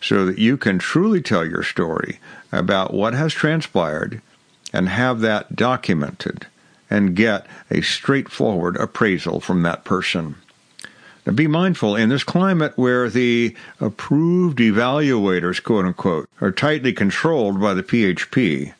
so 0.00 0.26
that 0.26 0.38
you 0.38 0.56
can 0.56 0.78
truly 0.78 1.22
tell 1.22 1.46
your 1.46 1.62
story 1.62 2.18
about 2.50 2.92
what 2.92 3.14
has 3.14 3.32
transpired 3.32 4.20
and 4.72 4.88
have 4.88 5.20
that 5.20 5.54
documented 5.54 6.46
and 6.88 7.14
get 7.14 7.46
a 7.70 7.80
straightforward 7.80 8.76
appraisal 8.76 9.40
from 9.40 9.62
that 9.62 9.84
person. 9.84 10.34
Now 11.24 11.32
be 11.32 11.46
mindful 11.46 11.94
in 11.94 12.08
this 12.08 12.24
climate 12.24 12.72
where 12.76 13.08
the 13.08 13.54
approved 13.78 14.58
evaluators, 14.58 15.62
quote 15.62 15.84
unquote, 15.84 16.28
are 16.40 16.50
tightly 16.50 16.92
controlled 16.92 17.60
by 17.60 17.74
the 17.74 17.82
PHP 17.84 18.72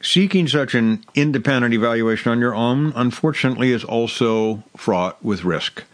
Seeking 0.00 0.46
such 0.46 0.74
an 0.74 1.04
independent 1.14 1.74
evaluation 1.74 2.30
on 2.30 2.38
your 2.38 2.54
own, 2.54 2.92
unfortunately, 2.94 3.72
is 3.72 3.84
also 3.84 4.62
fraught 4.76 5.22
with 5.24 5.44
risk. 5.44 5.84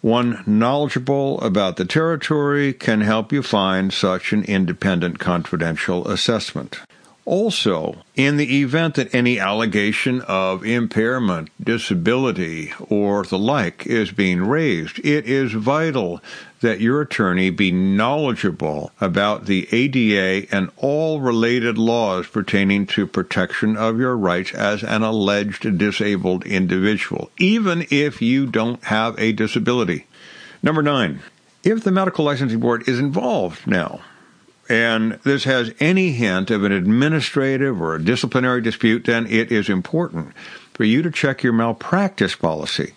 One 0.00 0.42
knowledgeable 0.46 1.40
about 1.42 1.76
the 1.76 1.84
territory 1.84 2.72
can 2.72 3.02
help 3.02 3.32
you 3.32 3.42
find 3.42 3.92
such 3.92 4.32
an 4.32 4.44
independent 4.44 5.18
confidential 5.18 6.08
assessment. 6.08 6.80
Also, 7.24 7.98
in 8.16 8.36
the 8.36 8.60
event 8.62 8.96
that 8.96 9.14
any 9.14 9.38
allegation 9.38 10.20
of 10.22 10.64
impairment, 10.64 11.50
disability, 11.62 12.72
or 12.88 13.22
the 13.22 13.38
like 13.38 13.86
is 13.86 14.10
being 14.10 14.42
raised, 14.42 14.98
it 15.04 15.24
is 15.26 15.52
vital 15.52 16.20
that 16.62 16.80
your 16.80 17.02
attorney 17.02 17.50
be 17.50 17.70
knowledgeable 17.70 18.90
about 19.00 19.46
the 19.46 19.68
ADA 19.70 20.46
and 20.54 20.70
all 20.76 21.20
related 21.20 21.76
laws 21.76 22.26
pertaining 22.26 22.86
to 22.86 23.06
protection 23.06 23.76
of 23.76 23.98
your 23.98 24.16
rights 24.16 24.54
as 24.54 24.82
an 24.82 25.02
alleged 25.02 25.76
disabled 25.76 26.46
individual, 26.46 27.30
even 27.38 27.86
if 27.90 28.22
you 28.22 28.46
don't 28.46 28.82
have 28.84 29.18
a 29.18 29.32
disability. 29.32 30.06
Number 30.62 30.82
nine, 30.82 31.20
if 31.62 31.84
the 31.84 31.92
Medical 31.92 32.24
Licensing 32.24 32.60
Board 32.60 32.88
is 32.88 32.98
involved 32.98 33.66
now, 33.66 34.00
and 34.68 35.12
this 35.24 35.44
has 35.44 35.74
any 35.80 36.12
hint 36.12 36.50
of 36.50 36.64
an 36.64 36.72
administrative 36.72 37.80
or 37.80 37.94
a 37.94 38.02
disciplinary 38.02 38.62
dispute, 38.62 39.04
then 39.04 39.26
it 39.26 39.52
is 39.52 39.68
important 39.68 40.32
for 40.72 40.84
you 40.84 41.02
to 41.02 41.10
check 41.10 41.42
your 41.42 41.52
malpractice 41.52 42.34
policy, 42.34 42.94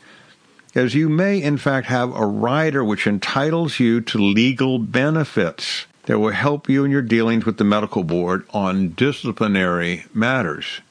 as 0.75 0.93
you 0.93 1.09
may 1.09 1.41
in 1.41 1.57
fact 1.57 1.87
have 1.87 2.13
a 2.13 2.25
rider 2.25 2.83
which 2.83 3.07
entitles 3.07 3.79
you 3.79 4.01
to 4.01 4.17
legal 4.17 4.77
benefits 4.77 5.87
that 6.03 6.19
will 6.19 6.31
help 6.31 6.69
you 6.69 6.83
in 6.83 6.91
your 6.91 7.01
dealings 7.01 7.45
with 7.45 7.57
the 7.57 7.63
medical 7.63 8.03
board 8.03 8.45
on 8.53 8.89
disciplinary 8.89 10.05
matters. 10.13 10.81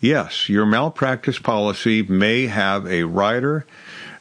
Yes, 0.00 0.48
your 0.48 0.66
malpractice 0.66 1.38
policy 1.38 2.02
may 2.02 2.46
have 2.46 2.86
a 2.86 3.04
rider 3.04 3.64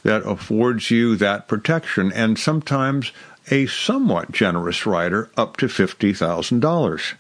that 0.04 0.28
affords 0.28 0.92
you 0.92 1.16
that 1.16 1.48
protection, 1.48 2.12
and 2.12 2.38
sometimes 2.38 3.12
a 3.50 3.66
somewhat 3.66 4.32
generous 4.32 4.86
rider 4.86 5.30
up 5.36 5.58
to 5.58 5.68
$50,000. 5.68 7.14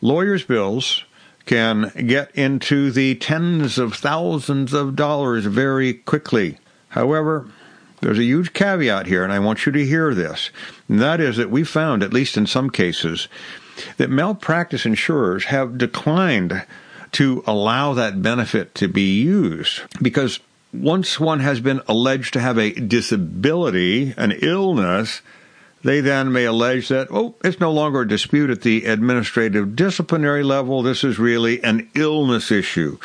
Lawyers' 0.00 0.44
bills 0.44 1.04
can 1.46 1.90
get 2.06 2.30
into 2.34 2.90
the 2.90 3.14
tens 3.16 3.78
of 3.78 3.94
thousands 3.94 4.72
of 4.72 4.94
dollars 4.94 5.46
very 5.46 5.94
quickly. 5.94 6.58
However, 6.88 7.46
there's 8.00 8.18
a 8.18 8.24
huge 8.24 8.52
caveat 8.52 9.06
here, 9.06 9.24
and 9.24 9.32
I 9.32 9.38
want 9.38 9.66
you 9.66 9.72
to 9.72 9.86
hear 9.86 10.14
this. 10.14 10.50
And 10.88 11.00
that 11.00 11.20
is 11.20 11.36
that 11.36 11.50
we 11.50 11.64
found, 11.64 12.02
at 12.02 12.12
least 12.12 12.36
in 12.36 12.46
some 12.46 12.70
cases, 12.70 13.28
that 13.96 14.10
malpractice 14.10 14.86
insurers 14.86 15.46
have 15.46 15.78
declined 15.78 16.64
to 17.12 17.42
allow 17.46 17.94
that 17.94 18.22
benefit 18.22 18.74
to 18.76 18.88
be 18.88 19.20
used 19.20 19.82
because 20.02 20.40
once 20.72 21.18
one 21.18 21.40
has 21.40 21.60
been 21.60 21.80
alleged 21.88 22.34
to 22.34 22.40
have 22.40 22.58
a 22.58 22.72
disability, 22.72 24.12
an 24.16 24.32
illness, 24.42 25.22
they 25.82 26.00
then 26.00 26.32
may 26.32 26.44
allege 26.44 26.88
that, 26.88 27.08
oh, 27.10 27.34
it's 27.42 27.60
no 27.60 27.72
longer 27.72 28.02
a 28.02 28.08
dispute 28.08 28.50
at 28.50 28.62
the 28.62 28.84
administrative 28.84 29.76
disciplinary 29.76 30.42
level. 30.42 30.82
This 30.82 31.04
is 31.04 31.18
really 31.18 31.62
an 31.62 31.88
illness 31.94 32.50
issue, 32.50 32.98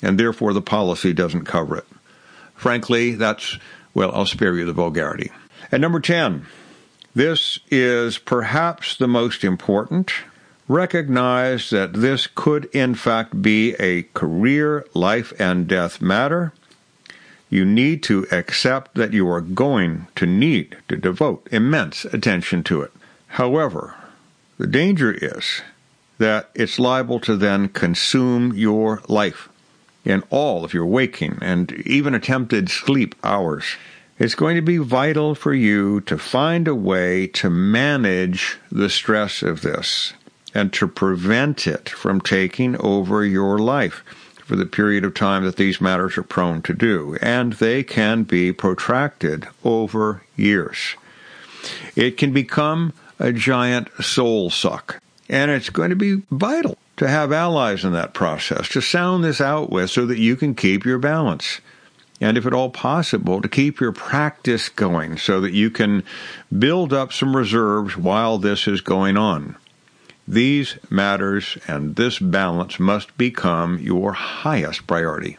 and 0.00 0.18
therefore 0.18 0.52
the 0.52 0.62
policy 0.62 1.12
doesn't 1.12 1.44
cover 1.44 1.76
it. 1.76 1.86
Frankly, 2.60 3.14
that's, 3.14 3.58
well, 3.94 4.12
I'll 4.12 4.26
spare 4.26 4.54
you 4.54 4.66
the 4.66 4.74
vulgarity. 4.74 5.32
And 5.72 5.80
number 5.80 5.98
10, 5.98 6.44
this 7.14 7.58
is 7.70 8.18
perhaps 8.18 8.96
the 8.96 9.08
most 9.08 9.44
important. 9.44 10.12
Recognize 10.68 11.70
that 11.70 11.94
this 11.94 12.26
could, 12.26 12.66
in 12.66 12.94
fact, 12.94 13.40
be 13.40 13.74
a 13.80 14.02
career, 14.14 14.84
life, 14.92 15.32
and 15.40 15.66
death 15.66 16.02
matter 16.02 16.52
you 17.50 17.64
need 17.64 18.02
to 18.04 18.26
accept 18.30 18.94
that 18.94 19.12
you 19.12 19.28
are 19.28 19.40
going 19.40 20.06
to 20.14 20.24
need 20.24 20.76
to 20.88 20.96
devote 20.96 21.48
immense 21.50 22.04
attention 22.04 22.62
to 22.62 22.80
it. 22.82 22.92
However, 23.26 23.96
The 24.60 24.66
danger 24.66 25.10
is 25.10 25.62
that 26.18 26.50
it's 26.54 26.78
liable 26.78 27.18
to 27.20 27.34
then 27.34 27.70
consume 27.70 28.52
your 28.52 29.00
life 29.08 29.48
in 30.04 30.22
all 30.30 30.64
of 30.64 30.74
your 30.74 30.86
waking 30.86 31.38
and 31.40 31.72
even 31.86 32.14
attempted 32.14 32.68
sleep 32.70 33.14
hours. 33.22 33.64
It's 34.18 34.34
going 34.34 34.56
to 34.56 34.62
be 34.62 34.76
vital 34.76 35.34
for 35.34 35.54
you 35.54 36.02
to 36.02 36.18
find 36.18 36.68
a 36.68 36.74
way 36.74 37.26
to 37.28 37.48
manage 37.48 38.58
the 38.70 38.90
stress 38.90 39.42
of 39.42 39.62
this 39.62 40.12
and 40.54 40.72
to 40.74 40.86
prevent 40.86 41.66
it 41.66 41.88
from 41.88 42.20
taking 42.20 42.76
over 42.80 43.24
your 43.24 43.58
life 43.58 44.04
for 44.44 44.56
the 44.56 44.66
period 44.66 45.04
of 45.04 45.14
time 45.14 45.44
that 45.44 45.56
these 45.56 45.80
matters 45.80 46.18
are 46.18 46.22
prone 46.22 46.60
to 46.62 46.74
do. 46.74 47.16
And 47.22 47.54
they 47.54 47.82
can 47.82 48.24
be 48.24 48.52
protracted 48.52 49.46
over 49.64 50.22
years. 50.36 50.96
It 51.94 52.16
can 52.16 52.32
become 52.32 52.92
a 53.18 53.32
giant 53.32 53.88
soul 54.02 54.50
suck. 54.50 55.00
And 55.28 55.50
it's 55.50 55.70
going 55.70 55.90
to 55.90 55.96
be 55.96 56.22
vital 56.30 56.76
to 57.00 57.08
have 57.08 57.32
allies 57.32 57.82
in 57.82 57.94
that 57.94 58.12
process 58.12 58.68
to 58.68 58.78
sound 58.82 59.24
this 59.24 59.40
out 59.40 59.70
with 59.70 59.88
so 59.88 60.04
that 60.04 60.18
you 60.18 60.36
can 60.36 60.54
keep 60.54 60.84
your 60.84 60.98
balance. 60.98 61.62
And 62.20 62.36
if 62.36 62.44
at 62.44 62.52
all 62.52 62.68
possible, 62.68 63.40
to 63.40 63.48
keep 63.48 63.80
your 63.80 63.92
practice 63.92 64.68
going 64.68 65.16
so 65.16 65.40
that 65.40 65.54
you 65.54 65.70
can 65.70 66.04
build 66.58 66.92
up 66.92 67.14
some 67.14 67.34
reserves 67.34 67.96
while 67.96 68.36
this 68.36 68.68
is 68.68 68.82
going 68.82 69.16
on. 69.16 69.56
These 70.28 70.76
matters 70.90 71.56
and 71.66 71.96
this 71.96 72.18
balance 72.18 72.78
must 72.78 73.16
become 73.16 73.78
your 73.78 74.12
highest 74.12 74.86
priority. 74.86 75.38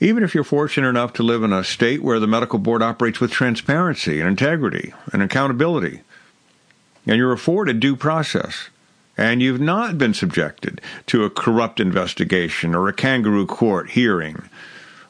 Even 0.00 0.22
if 0.22 0.34
you're 0.34 0.44
fortunate 0.44 0.90
enough 0.90 1.14
to 1.14 1.22
live 1.22 1.42
in 1.42 1.54
a 1.54 1.64
state 1.64 2.02
where 2.02 2.20
the 2.20 2.26
medical 2.26 2.58
board 2.58 2.82
operates 2.82 3.18
with 3.18 3.30
transparency 3.30 4.20
and 4.20 4.28
integrity 4.28 4.92
and 5.10 5.22
accountability, 5.22 6.02
and 7.06 7.16
you're 7.16 7.32
afforded 7.32 7.80
due 7.80 7.96
process, 7.96 8.68
and 9.18 9.42
you've 9.42 9.60
not 9.60 9.98
been 9.98 10.14
subjected 10.14 10.80
to 11.06 11.24
a 11.24 11.30
corrupt 11.30 11.80
investigation 11.80 12.74
or 12.74 12.88
a 12.88 12.92
kangaroo 12.92 13.44
court 13.44 13.90
hearing, 13.90 14.48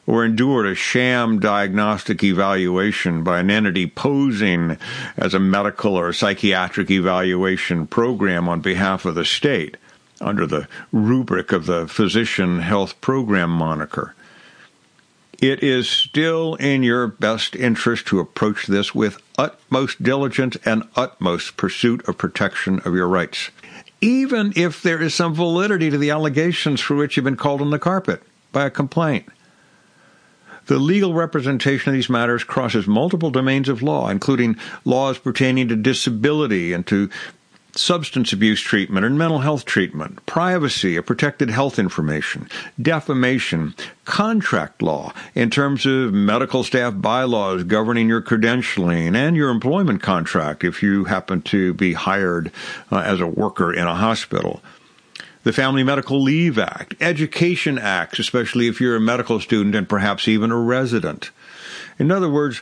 or 0.07 0.25
endured 0.25 0.65
a 0.65 0.73
sham 0.73 1.39
diagnostic 1.39 2.23
evaluation 2.23 3.23
by 3.23 3.39
an 3.39 3.51
entity 3.51 3.85
posing 3.85 4.75
as 5.15 5.35
a 5.35 5.39
medical 5.39 5.95
or 5.95 6.11
psychiatric 6.11 6.89
evaluation 6.89 7.85
program 7.85 8.49
on 8.49 8.59
behalf 8.59 9.05
of 9.05 9.13
the 9.13 9.23
state 9.23 9.77
under 10.19 10.47
the 10.47 10.67
rubric 10.91 11.51
of 11.51 11.67
the 11.67 11.87
Physician 11.87 12.59
Health 12.59 12.99
Program 13.01 13.51
moniker. 13.51 14.15
It 15.39 15.63
is 15.63 15.87
still 15.87 16.55
in 16.55 16.81
your 16.83 17.07
best 17.07 17.55
interest 17.55 18.07
to 18.07 18.19
approach 18.19 18.65
this 18.65 18.93
with 18.93 19.21
utmost 19.37 20.01
diligence 20.03 20.57
and 20.65 20.83
utmost 20.95 21.55
pursuit 21.55 22.05
of 22.09 22.17
protection 22.17 22.81
of 22.83 22.95
your 22.95 23.07
rights 23.07 23.51
even 24.01 24.53
if 24.55 24.81
there 24.81 25.01
is 25.01 25.13
some 25.13 25.33
validity 25.33 25.89
to 25.89 25.97
the 25.97 26.11
allegations 26.11 26.79
for 26.81 26.95
which 26.95 27.17
you've 27.17 27.23
been 27.23 27.35
called 27.35 27.61
on 27.61 27.69
the 27.69 27.79
carpet 27.79 28.23
by 28.51 28.65
a 28.65 28.69
complaint. 28.69 29.25
The 30.67 30.77
legal 30.77 31.15
representation 31.15 31.89
of 31.89 31.93
these 31.95 32.09
matters 32.09 32.43
crosses 32.43 32.85
multiple 32.85 33.31
domains 33.31 33.69
of 33.69 33.81
law, 33.81 34.09
including 34.09 34.55
laws 34.85 35.17
pertaining 35.17 35.67
to 35.69 35.75
disability 35.75 36.73
and 36.73 36.85
to 36.87 37.09
substance 37.75 38.33
abuse 38.33 38.61
treatment 38.61 39.05
and 39.05 39.17
mental 39.17 39.39
health 39.39 39.65
treatment, 39.65 40.25
privacy 40.25 40.95
of 40.95 41.05
protected 41.05 41.49
health 41.49 41.79
information, 41.79 42.49
defamation, 42.81 43.75
contract 44.05 44.81
law 44.81 45.13
in 45.35 45.49
terms 45.49 45.85
of 45.85 46.13
medical 46.13 46.63
staff 46.63 46.93
bylaws 46.97 47.63
governing 47.63 48.09
your 48.09 48.21
credentialing 48.21 49.15
and 49.15 49.35
your 49.35 49.49
employment 49.49 50.01
contract 50.01 50.63
if 50.63 50.81
you 50.81 51.05
happen 51.05 51.41
to 51.41 51.73
be 51.73 51.93
hired 51.93 52.51
uh, 52.91 52.99
as 52.99 53.21
a 53.21 53.27
worker 53.27 53.73
in 53.73 53.85
a 53.85 53.95
hospital. 53.95 54.61
The 55.43 55.53
Family 55.53 55.83
Medical 55.83 56.21
Leave 56.21 56.59
Act, 56.59 56.95
Education 56.99 57.77
Acts, 57.77 58.19
especially 58.19 58.67
if 58.67 58.81
you're 58.81 58.97
a 58.97 59.01
medical 59.01 59.39
student 59.39 59.73
and 59.73 59.87
perhaps 59.87 60.27
even 60.27 60.51
a 60.51 60.57
resident. 60.57 61.31
In 61.97 62.11
other 62.11 62.29
words, 62.29 62.61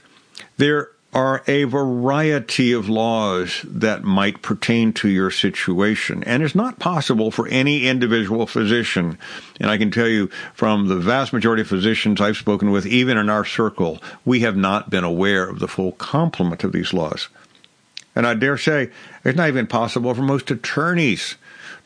there 0.57 0.89
are 1.17 1.41
a 1.47 1.63
variety 1.63 2.71
of 2.71 2.87
laws 2.87 3.65
that 3.67 4.03
might 4.03 4.43
pertain 4.43 4.93
to 4.93 5.09
your 5.09 5.31
situation. 5.31 6.23
And 6.25 6.43
it's 6.43 6.53
not 6.53 6.77
possible 6.77 7.31
for 7.31 7.47
any 7.47 7.87
individual 7.87 8.45
physician, 8.45 9.17
and 9.59 9.71
I 9.71 9.79
can 9.79 9.89
tell 9.89 10.07
you 10.07 10.27
from 10.53 10.87
the 10.87 10.95
vast 10.95 11.33
majority 11.33 11.63
of 11.63 11.67
physicians 11.67 12.21
I've 12.21 12.37
spoken 12.37 12.69
with, 12.69 12.85
even 12.85 13.17
in 13.17 13.31
our 13.31 13.45
circle, 13.45 13.99
we 14.25 14.41
have 14.41 14.55
not 14.55 14.91
been 14.91 15.03
aware 15.03 15.49
of 15.49 15.57
the 15.57 15.67
full 15.67 15.93
complement 15.93 16.63
of 16.63 16.71
these 16.71 16.93
laws. 16.93 17.29
And 18.15 18.27
I 18.27 18.35
dare 18.35 18.59
say 18.59 18.91
it's 19.25 19.35
not 19.37 19.47
even 19.47 19.65
possible 19.65 20.13
for 20.13 20.21
most 20.21 20.51
attorneys 20.51 21.33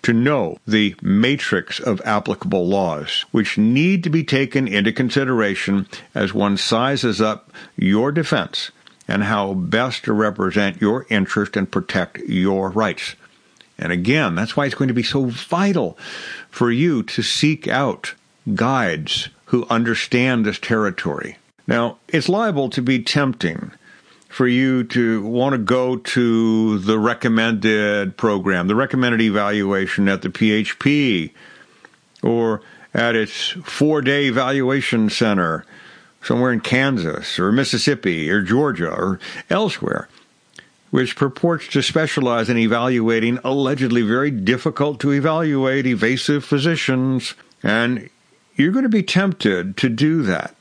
to 0.01 0.11
know 0.11 0.57
the 0.67 0.93
matrix 1.01 1.79
of 1.79 2.01
applicable 2.03 2.67
laws, 2.67 3.23
which 3.31 3.57
need 3.57 4.03
to 4.03 4.09
be 4.09 4.25
taken 4.25 4.67
into 4.67 4.91
consideration 4.91 5.87
as 6.13 6.33
one 6.33 6.57
sizes 6.57 7.21
up 7.21 7.49
your 7.77 8.11
defense 8.11 8.71
and 9.11 9.25
how 9.25 9.53
best 9.53 10.05
to 10.05 10.13
represent 10.13 10.79
your 10.79 11.05
interest 11.09 11.57
and 11.57 11.69
protect 11.69 12.19
your 12.19 12.69
rights. 12.69 13.15
And 13.77 13.91
again, 13.91 14.35
that's 14.35 14.55
why 14.55 14.65
it's 14.65 14.75
going 14.75 14.87
to 14.87 14.93
be 14.93 15.03
so 15.03 15.25
vital 15.25 15.97
for 16.49 16.71
you 16.71 17.03
to 17.03 17.21
seek 17.21 17.67
out 17.67 18.13
guides 18.55 19.27
who 19.45 19.67
understand 19.69 20.45
this 20.45 20.59
territory. 20.59 21.37
Now, 21.67 21.97
it's 22.07 22.29
liable 22.29 22.69
to 22.69 22.81
be 22.81 23.03
tempting 23.03 23.71
for 24.29 24.47
you 24.47 24.85
to 24.85 25.23
want 25.23 25.53
to 25.53 25.57
go 25.57 25.97
to 25.97 26.79
the 26.79 26.97
recommended 26.97 28.15
program, 28.15 28.67
the 28.67 28.75
recommended 28.75 29.19
evaluation 29.19 30.07
at 30.07 30.21
the 30.21 30.29
PHP, 30.29 31.31
or 32.23 32.61
at 32.93 33.17
its 33.17 33.49
four 33.65 34.01
day 34.01 34.27
evaluation 34.27 35.09
center, 35.09 35.65
somewhere 36.21 36.51
in 36.51 36.59
Kansas 36.59 37.39
or 37.39 37.51
Mississippi 37.51 38.29
or 38.29 38.41
Georgia 38.41 38.89
or 38.89 39.19
elsewhere, 39.49 40.07
which 40.91 41.15
purports 41.15 41.67
to 41.69 41.81
specialize 41.81 42.49
in 42.49 42.57
evaluating 42.57 43.39
allegedly 43.43 44.01
very 44.01 44.31
difficult 44.31 44.99
to 44.99 45.11
evaluate 45.11 45.87
evasive 45.87 46.45
physicians. 46.45 47.33
And 47.63 48.09
you're 48.55 48.71
going 48.71 48.83
to 48.83 48.89
be 48.89 49.03
tempted 49.03 49.77
to 49.77 49.89
do 49.89 50.21
that 50.23 50.55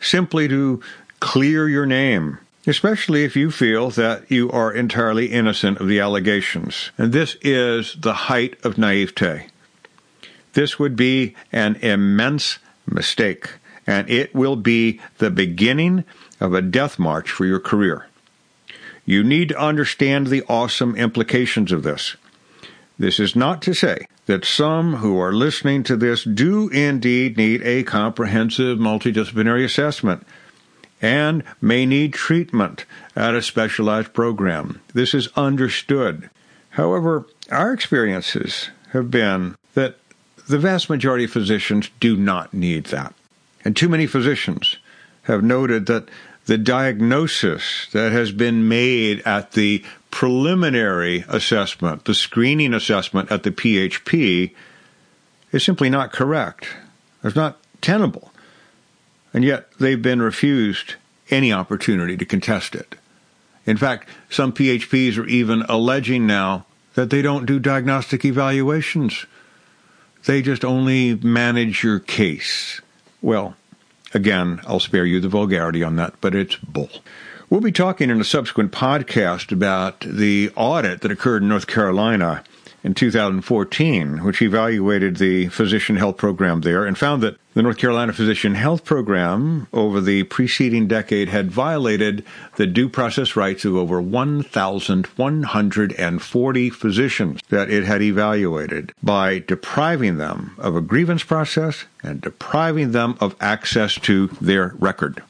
simply 0.00 0.48
to 0.48 0.82
clear 1.18 1.68
your 1.68 1.86
name, 1.86 2.38
especially 2.66 3.24
if 3.24 3.36
you 3.36 3.50
feel 3.50 3.90
that 3.90 4.30
you 4.30 4.50
are 4.50 4.72
entirely 4.72 5.26
innocent 5.26 5.78
of 5.78 5.88
the 5.88 6.00
allegations. 6.00 6.90
And 6.96 7.12
this 7.12 7.36
is 7.42 7.96
the 7.98 8.14
height 8.14 8.62
of 8.64 8.78
naivete. 8.78 9.46
This 10.52 10.78
would 10.78 10.96
be 10.96 11.34
an 11.52 11.76
immense 11.76 12.58
mistake 12.86 13.50
and 13.90 14.08
it 14.08 14.32
will 14.32 14.54
be 14.54 15.00
the 15.18 15.32
beginning 15.32 16.04
of 16.38 16.54
a 16.54 16.62
death 16.62 16.96
march 16.96 17.28
for 17.28 17.44
your 17.44 17.58
career. 17.58 18.06
You 19.04 19.24
need 19.24 19.48
to 19.48 19.60
understand 19.60 20.28
the 20.28 20.44
awesome 20.48 20.94
implications 20.94 21.72
of 21.72 21.82
this. 21.82 22.14
This 23.00 23.18
is 23.18 23.34
not 23.34 23.60
to 23.62 23.74
say 23.74 24.06
that 24.26 24.44
some 24.44 24.96
who 24.96 25.18
are 25.18 25.32
listening 25.32 25.82
to 25.82 25.96
this 25.96 26.22
do 26.22 26.68
indeed 26.68 27.36
need 27.36 27.62
a 27.62 27.82
comprehensive 27.82 28.78
multidisciplinary 28.78 29.64
assessment 29.64 30.24
and 31.02 31.42
may 31.60 31.84
need 31.84 32.12
treatment 32.12 32.84
at 33.16 33.34
a 33.34 33.42
specialized 33.42 34.12
program. 34.12 34.80
This 34.94 35.14
is 35.14 35.28
understood. 35.34 36.30
However, 36.70 37.26
our 37.50 37.72
experiences 37.72 38.70
have 38.92 39.10
been 39.10 39.56
that 39.74 39.96
the 40.48 40.58
vast 40.58 40.88
majority 40.88 41.24
of 41.24 41.32
physicians 41.32 41.90
do 41.98 42.16
not 42.16 42.54
need 42.54 42.84
that. 42.86 43.14
And 43.64 43.76
too 43.76 43.88
many 43.88 44.06
physicians 44.06 44.76
have 45.22 45.42
noted 45.42 45.86
that 45.86 46.08
the 46.46 46.58
diagnosis 46.58 47.86
that 47.92 48.12
has 48.12 48.32
been 48.32 48.66
made 48.66 49.20
at 49.26 49.52
the 49.52 49.84
preliminary 50.10 51.24
assessment, 51.28 52.04
the 52.04 52.14
screening 52.14 52.74
assessment 52.74 53.30
at 53.30 53.42
the 53.42 53.50
PHP, 53.50 54.52
is 55.52 55.64
simply 55.64 55.90
not 55.90 56.12
correct. 56.12 56.68
It's 57.22 57.36
not 57.36 57.58
tenable. 57.80 58.32
And 59.32 59.44
yet 59.44 59.70
they've 59.78 60.00
been 60.00 60.22
refused 60.22 60.94
any 61.30 61.52
opportunity 61.52 62.16
to 62.16 62.24
contest 62.24 62.74
it. 62.74 62.96
In 63.66 63.76
fact, 63.76 64.08
some 64.28 64.52
PHPs 64.52 65.18
are 65.18 65.26
even 65.26 65.62
alleging 65.68 66.26
now 66.26 66.66
that 66.94 67.10
they 67.10 67.22
don't 67.22 67.46
do 67.46 67.58
diagnostic 67.58 68.24
evaluations. 68.24 69.26
They 70.24 70.42
just 70.42 70.64
only 70.64 71.14
manage 71.14 71.84
your 71.84 72.00
case. 72.00 72.80
Well, 73.22 73.56
again, 74.14 74.60
I'll 74.66 74.80
spare 74.80 75.04
you 75.04 75.20
the 75.20 75.28
vulgarity 75.28 75.82
on 75.82 75.96
that, 75.96 76.14
but 76.20 76.34
it's 76.34 76.56
bull. 76.56 76.90
We'll 77.48 77.60
be 77.60 77.72
talking 77.72 78.10
in 78.10 78.20
a 78.20 78.24
subsequent 78.24 78.70
podcast 78.70 79.50
about 79.50 80.00
the 80.00 80.50
audit 80.54 81.00
that 81.00 81.10
occurred 81.10 81.42
in 81.42 81.48
North 81.48 81.66
Carolina 81.66 82.44
in 82.82 82.94
2014, 82.94 84.24
which 84.24 84.42
evaluated 84.42 85.16
the 85.16 85.48
physician 85.48 85.96
health 85.96 86.16
program 86.16 86.62
there 86.62 86.86
and 86.86 86.96
found 86.96 87.22
that 87.22 87.36
the 87.54 87.62
North 87.62 87.78
Carolina 87.78 88.12
Physician 88.12 88.54
Health 88.54 88.84
Program 88.84 89.66
over 89.72 90.00
the 90.00 90.22
preceding 90.24 90.86
decade 90.86 91.28
had 91.28 91.50
violated 91.50 92.24
the 92.56 92.66
due 92.66 92.88
process 92.88 93.34
rights 93.34 93.64
of 93.64 93.74
over 93.74 94.00
1,140 94.00 96.70
physicians 96.70 97.40
that 97.48 97.68
it 97.68 97.82
had 97.84 98.02
evaluated 98.02 98.92
by 99.02 99.40
depriving 99.40 100.18
them 100.18 100.54
of 100.58 100.76
a 100.76 100.80
grievance 100.80 101.24
process 101.24 101.86
and 102.04 102.20
depriving 102.20 102.92
them 102.92 103.16
of 103.20 103.34
access 103.40 103.96
to 103.96 104.28
their 104.40 104.74
record. 104.78 105.24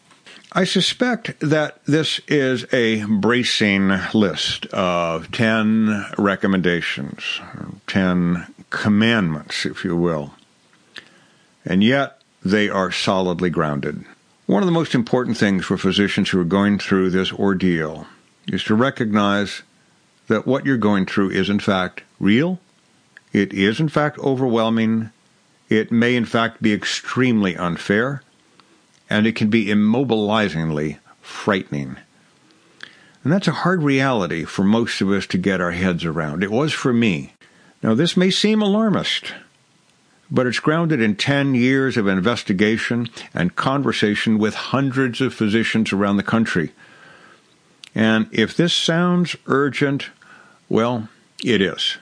I 0.53 0.65
suspect 0.65 1.39
that 1.39 1.79
this 1.85 2.21
is 2.27 2.67
a 2.75 3.05
bracing 3.05 3.93
list 4.13 4.67
of 4.67 5.31
10 5.31 6.07
recommendations, 6.19 7.41
10 7.87 8.53
commandments, 8.69 9.65
if 9.65 9.85
you 9.85 9.97
will. 9.97 10.35
And 11.65 11.85
yet, 11.85 12.21
they 12.45 12.69
are 12.69 12.91
solidly 12.91 13.49
grounded. 13.49 14.05
One 14.47 14.61
of 14.61 14.67
the 14.67 14.73
most 14.73 14.93
important 14.93 15.37
things 15.37 15.65
for 15.65 15.77
physicians 15.77 16.31
who 16.31 16.41
are 16.41 16.45
going 16.45 16.81
through 16.81 17.11
this 17.11 17.33
ordeal 17.33 18.09
is 18.49 18.65
to 18.65 18.75
recognize 18.75 19.63
that 20.27 20.49
what 20.49 20.67
you're 20.67 20.77
going 20.77 21.07
through 21.07 21.31
is, 21.31 21.49
in 21.49 21.61
fact, 21.61 22.03
real. 22.19 22.59
It 23.33 23.53
is, 23.53 23.79
in 23.79 23.89
fact, 23.89 24.19
overwhelming. 24.19 25.11
It 25.69 25.93
may, 25.93 26.17
in 26.17 26.25
fact, 26.25 26.61
be 26.61 26.73
extremely 26.73 27.57
unfair 27.57 28.25
and 29.11 29.27
it 29.27 29.35
can 29.35 29.51
be 29.51 29.67
immobilizingly 29.67 30.99
frightening. 31.21 31.97
And 33.23 33.33
that's 33.33 33.49
a 33.49 33.53
hard 33.53 33.83
reality 33.83 34.45
for 34.45 34.65
most 34.65 35.01
of 35.01 35.11
us 35.11 35.27
to 35.27 35.39
get 35.39 35.61
our 35.61 35.73
heads 35.73 36.05
around. 36.05 36.43
It 36.43 36.51
was 36.51 36.73
for 36.73 36.93
me. 36.93 37.35
Now, 37.83 37.95
this 37.95 38.17
may 38.17 38.31
seem 38.31 38.63
alarmist, 38.63 39.35
but 40.31 40.47
it's 40.47 40.61
grounded 40.61 41.03
in 41.03 41.17
10 41.17 41.55
years 41.55 41.97
of 41.97 42.07
investigation 42.07 43.09
and 43.35 43.57
conversation 43.57 44.39
with 44.39 44.55
hundreds 44.55 45.21
of 45.21 45.35
physicians 45.35 45.93
around 45.93 46.17
the 46.17 46.23
country. 46.23 46.73
And 47.95 48.29
if 48.31 48.57
this 48.57 48.73
sounds 48.73 49.37
urgent, 49.47 50.11
well, 50.69 51.09
it 51.45 51.61
is. 51.61 51.99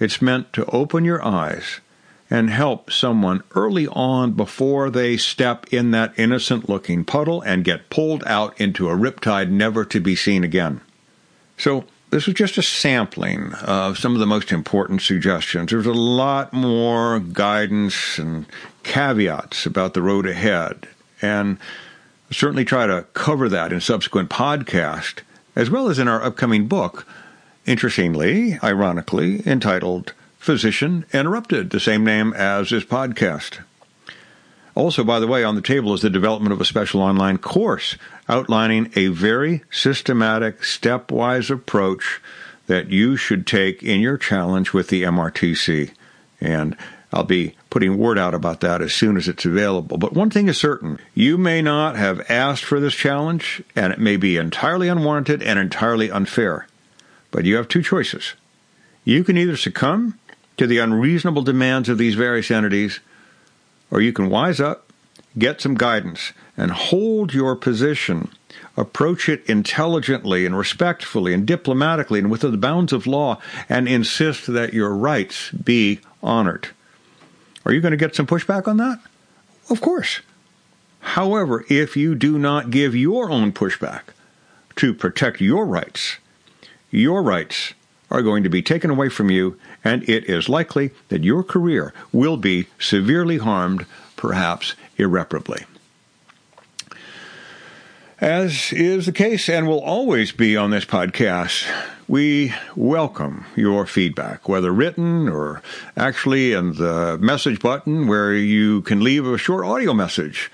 It's 0.00 0.22
meant 0.22 0.52
to 0.54 0.64
open 0.66 1.04
your 1.04 1.24
eyes 1.24 1.80
and 2.28 2.50
help 2.50 2.90
someone 2.90 3.42
early 3.54 3.86
on 3.88 4.32
before 4.32 4.90
they 4.90 5.16
step 5.16 5.66
in 5.72 5.92
that 5.92 6.12
innocent 6.18 6.68
looking 6.68 7.04
puddle 7.04 7.40
and 7.42 7.64
get 7.64 7.88
pulled 7.90 8.24
out 8.24 8.60
into 8.60 8.88
a 8.88 8.96
riptide 8.96 9.48
never 9.48 9.84
to 9.84 10.00
be 10.00 10.16
seen 10.16 10.42
again. 10.42 10.80
So, 11.56 11.84
this 12.10 12.26
was 12.26 12.36
just 12.36 12.56
a 12.56 12.62
sampling 12.62 13.52
of 13.54 13.98
some 13.98 14.14
of 14.14 14.20
the 14.20 14.26
most 14.26 14.52
important 14.52 15.02
suggestions. 15.02 15.70
There's 15.70 15.86
a 15.86 15.92
lot 15.92 16.52
more 16.52 17.18
guidance 17.18 18.18
and 18.18 18.46
caveats 18.84 19.66
about 19.66 19.94
the 19.94 20.02
road 20.02 20.26
ahead, 20.26 20.88
and 21.20 21.58
certainly 22.30 22.64
try 22.64 22.86
to 22.86 23.06
cover 23.12 23.48
that 23.48 23.72
in 23.72 23.80
subsequent 23.80 24.30
podcast, 24.30 25.20
as 25.56 25.68
well 25.68 25.88
as 25.88 25.98
in 25.98 26.06
our 26.06 26.22
upcoming 26.22 26.68
book, 26.68 27.06
interestingly, 27.66 28.58
ironically, 28.62 29.46
entitled 29.46 30.12
Physician 30.46 31.04
Interrupted, 31.12 31.70
the 31.70 31.80
same 31.80 32.04
name 32.04 32.32
as 32.32 32.70
this 32.70 32.84
podcast. 32.84 33.58
Also, 34.76 35.02
by 35.02 35.18
the 35.18 35.26
way, 35.26 35.42
on 35.42 35.56
the 35.56 35.60
table 35.60 35.92
is 35.92 36.02
the 36.02 36.08
development 36.08 36.52
of 36.52 36.60
a 36.60 36.64
special 36.64 37.02
online 37.02 37.38
course 37.38 37.96
outlining 38.28 38.92
a 38.94 39.08
very 39.08 39.64
systematic, 39.72 40.60
stepwise 40.60 41.50
approach 41.50 42.20
that 42.68 42.90
you 42.90 43.16
should 43.16 43.44
take 43.44 43.82
in 43.82 43.98
your 43.98 44.16
challenge 44.16 44.72
with 44.72 44.86
the 44.86 45.02
MRTC. 45.02 45.90
And 46.40 46.76
I'll 47.12 47.24
be 47.24 47.56
putting 47.68 47.98
word 47.98 48.16
out 48.16 48.32
about 48.32 48.60
that 48.60 48.80
as 48.80 48.94
soon 48.94 49.16
as 49.16 49.26
it's 49.26 49.44
available. 49.44 49.98
But 49.98 50.12
one 50.12 50.30
thing 50.30 50.46
is 50.46 50.56
certain 50.56 51.00
you 51.12 51.36
may 51.36 51.60
not 51.60 51.96
have 51.96 52.30
asked 52.30 52.62
for 52.62 52.78
this 52.78 52.94
challenge, 52.94 53.64
and 53.74 53.92
it 53.92 53.98
may 53.98 54.16
be 54.16 54.36
entirely 54.36 54.86
unwarranted 54.86 55.42
and 55.42 55.58
entirely 55.58 56.08
unfair. 56.08 56.68
But 57.32 57.46
you 57.46 57.56
have 57.56 57.66
two 57.66 57.82
choices. 57.82 58.34
You 59.04 59.24
can 59.24 59.36
either 59.36 59.56
succumb 59.56 60.20
to 60.56 60.66
the 60.66 60.78
unreasonable 60.78 61.42
demands 61.42 61.88
of 61.88 61.98
these 61.98 62.14
various 62.14 62.50
entities, 62.50 63.00
or 63.90 64.00
you 64.00 64.12
can 64.12 64.30
wise 64.30 64.60
up, 64.60 64.92
get 65.38 65.60
some 65.60 65.74
guidance, 65.74 66.32
and 66.56 66.70
hold 66.70 67.34
your 67.34 67.54
position. 67.56 68.30
Approach 68.76 69.28
it 69.28 69.44
intelligently 69.46 70.46
and 70.46 70.56
respectfully 70.56 71.32
and 71.32 71.46
diplomatically 71.46 72.18
and 72.18 72.30
within 72.30 72.50
the 72.50 72.56
bounds 72.56 72.92
of 72.92 73.06
law, 73.06 73.38
and 73.68 73.88
insist 73.88 74.46
that 74.46 74.74
your 74.74 74.94
rights 74.94 75.50
be 75.50 76.00
honored. 76.22 76.68
Are 77.64 77.72
you 77.72 77.80
going 77.80 77.92
to 77.92 77.96
get 77.96 78.14
some 78.14 78.26
pushback 78.26 78.66
on 78.68 78.76
that? 78.78 79.00
Of 79.68 79.80
course. 79.80 80.20
However, 81.00 81.64
if 81.68 81.96
you 81.96 82.14
do 82.14 82.38
not 82.38 82.70
give 82.70 82.94
your 82.94 83.30
own 83.30 83.52
pushback 83.52 84.02
to 84.76 84.92
protect 84.92 85.40
your 85.40 85.66
rights, 85.66 86.16
your 86.90 87.22
rights 87.22 87.74
are 88.10 88.22
going 88.22 88.42
to 88.42 88.48
be 88.48 88.62
taken 88.62 88.90
away 88.90 89.08
from 89.08 89.30
you, 89.30 89.58
and 89.84 90.08
it 90.08 90.24
is 90.24 90.48
likely 90.48 90.90
that 91.08 91.24
your 91.24 91.42
career 91.42 91.92
will 92.12 92.36
be 92.36 92.66
severely 92.78 93.38
harmed, 93.38 93.86
perhaps 94.16 94.74
irreparably. 94.96 95.64
As 98.18 98.72
is 98.72 99.04
the 99.04 99.12
case 99.12 99.48
and 99.48 99.66
will 99.66 99.82
always 99.82 100.32
be 100.32 100.56
on 100.56 100.70
this 100.70 100.86
podcast, 100.86 101.70
we 102.08 102.54
welcome 102.74 103.44
your 103.56 103.84
feedback, 103.84 104.48
whether 104.48 104.72
written 104.72 105.28
or 105.28 105.60
actually 105.98 106.52
in 106.52 106.74
the 106.76 107.18
message 107.20 107.60
button 107.60 108.06
where 108.06 108.32
you 108.32 108.80
can 108.82 109.04
leave 109.04 109.26
a 109.26 109.36
short 109.36 109.66
audio 109.66 109.92
message. 109.92 110.50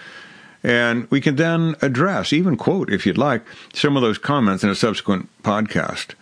And 0.65 1.09
we 1.11 1.21
can 1.21 1.37
then 1.37 1.77
address, 1.83 2.33
even 2.33 2.57
quote 2.57 2.93
if 2.93 3.05
you'd 3.05 3.19
like, 3.19 3.43
some 3.75 3.97
of 3.97 4.03
those 4.03 4.19
comments 4.19 4.65
in 4.65 4.71
a 4.71 4.75
subsequent 4.75 5.29
podcast. 5.43 6.15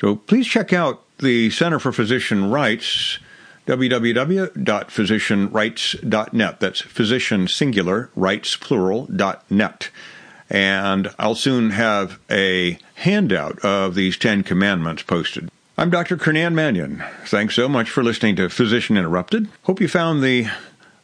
So 0.00 0.16
please 0.16 0.46
check 0.46 0.72
out 0.72 1.02
the 1.18 1.50
Center 1.50 1.78
for 1.78 1.92
Physician 1.92 2.50
Rights, 2.50 3.18
www.physicianrights.net. 3.66 6.60
That's 6.60 6.80
physician 6.80 7.46
singular, 7.46 8.08
rights 8.16 8.56
plural, 8.56 9.04
dot 9.14 9.44
net. 9.50 9.90
And 10.48 11.10
I'll 11.18 11.34
soon 11.34 11.68
have 11.70 12.18
a 12.30 12.78
handout 12.94 13.62
of 13.62 13.94
these 13.94 14.16
Ten 14.16 14.42
Commandments 14.42 15.02
posted. 15.02 15.50
I'm 15.76 15.90
Dr. 15.90 16.16
Kernan 16.16 16.54
Manion. 16.54 17.04
Thanks 17.26 17.54
so 17.54 17.68
much 17.68 17.90
for 17.90 18.02
listening 18.02 18.36
to 18.36 18.48
Physician 18.48 18.96
Interrupted. 18.96 19.50
Hope 19.64 19.82
you 19.82 19.88
found 19.88 20.22
the 20.22 20.46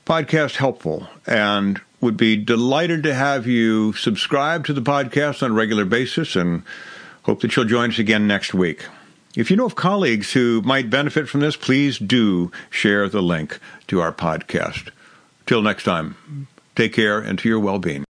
podcast 0.07 0.57
helpful 0.57 1.07
and 1.27 1.83
would 2.01 2.17
be 2.17 2.35
delighted 2.37 3.03
to 3.03 3.13
have 3.13 3.47
you 3.47 3.93
subscribe 3.93 4.65
to 4.67 4.73
the 4.73 4.81
podcast 4.81 5.43
on 5.43 5.51
a 5.51 5.55
regular 5.55 5.85
basis 5.85 6.35
and 6.35 6.63
Hope 7.27 7.41
that 7.41 7.57
you'll 7.57 7.65
join 7.65 7.91
us 7.91 7.99
again 7.99 8.29
next 8.29 8.55
week. 8.55 8.87
If 9.35 9.51
you 9.51 9.57
know 9.57 9.67
of 9.67 9.75
colleagues 9.75 10.33
who 10.33 10.63
might 10.63 10.89
benefit 10.89 11.29
from 11.29 11.41
this, 11.41 11.57
please 11.57 11.99
do 11.99 12.53
share 12.71 13.09
the 13.09 13.21
link 13.21 13.59
to 13.89 14.01
our 14.01 14.13
podcast. 14.13 14.91
Till 15.45 15.61
next 15.61 15.83
time, 15.83 16.47
take 16.77 16.93
care 16.93 17.19
and 17.19 17.37
to 17.41 17.49
your 17.49 17.59
well 17.59 17.81
being. 17.81 18.06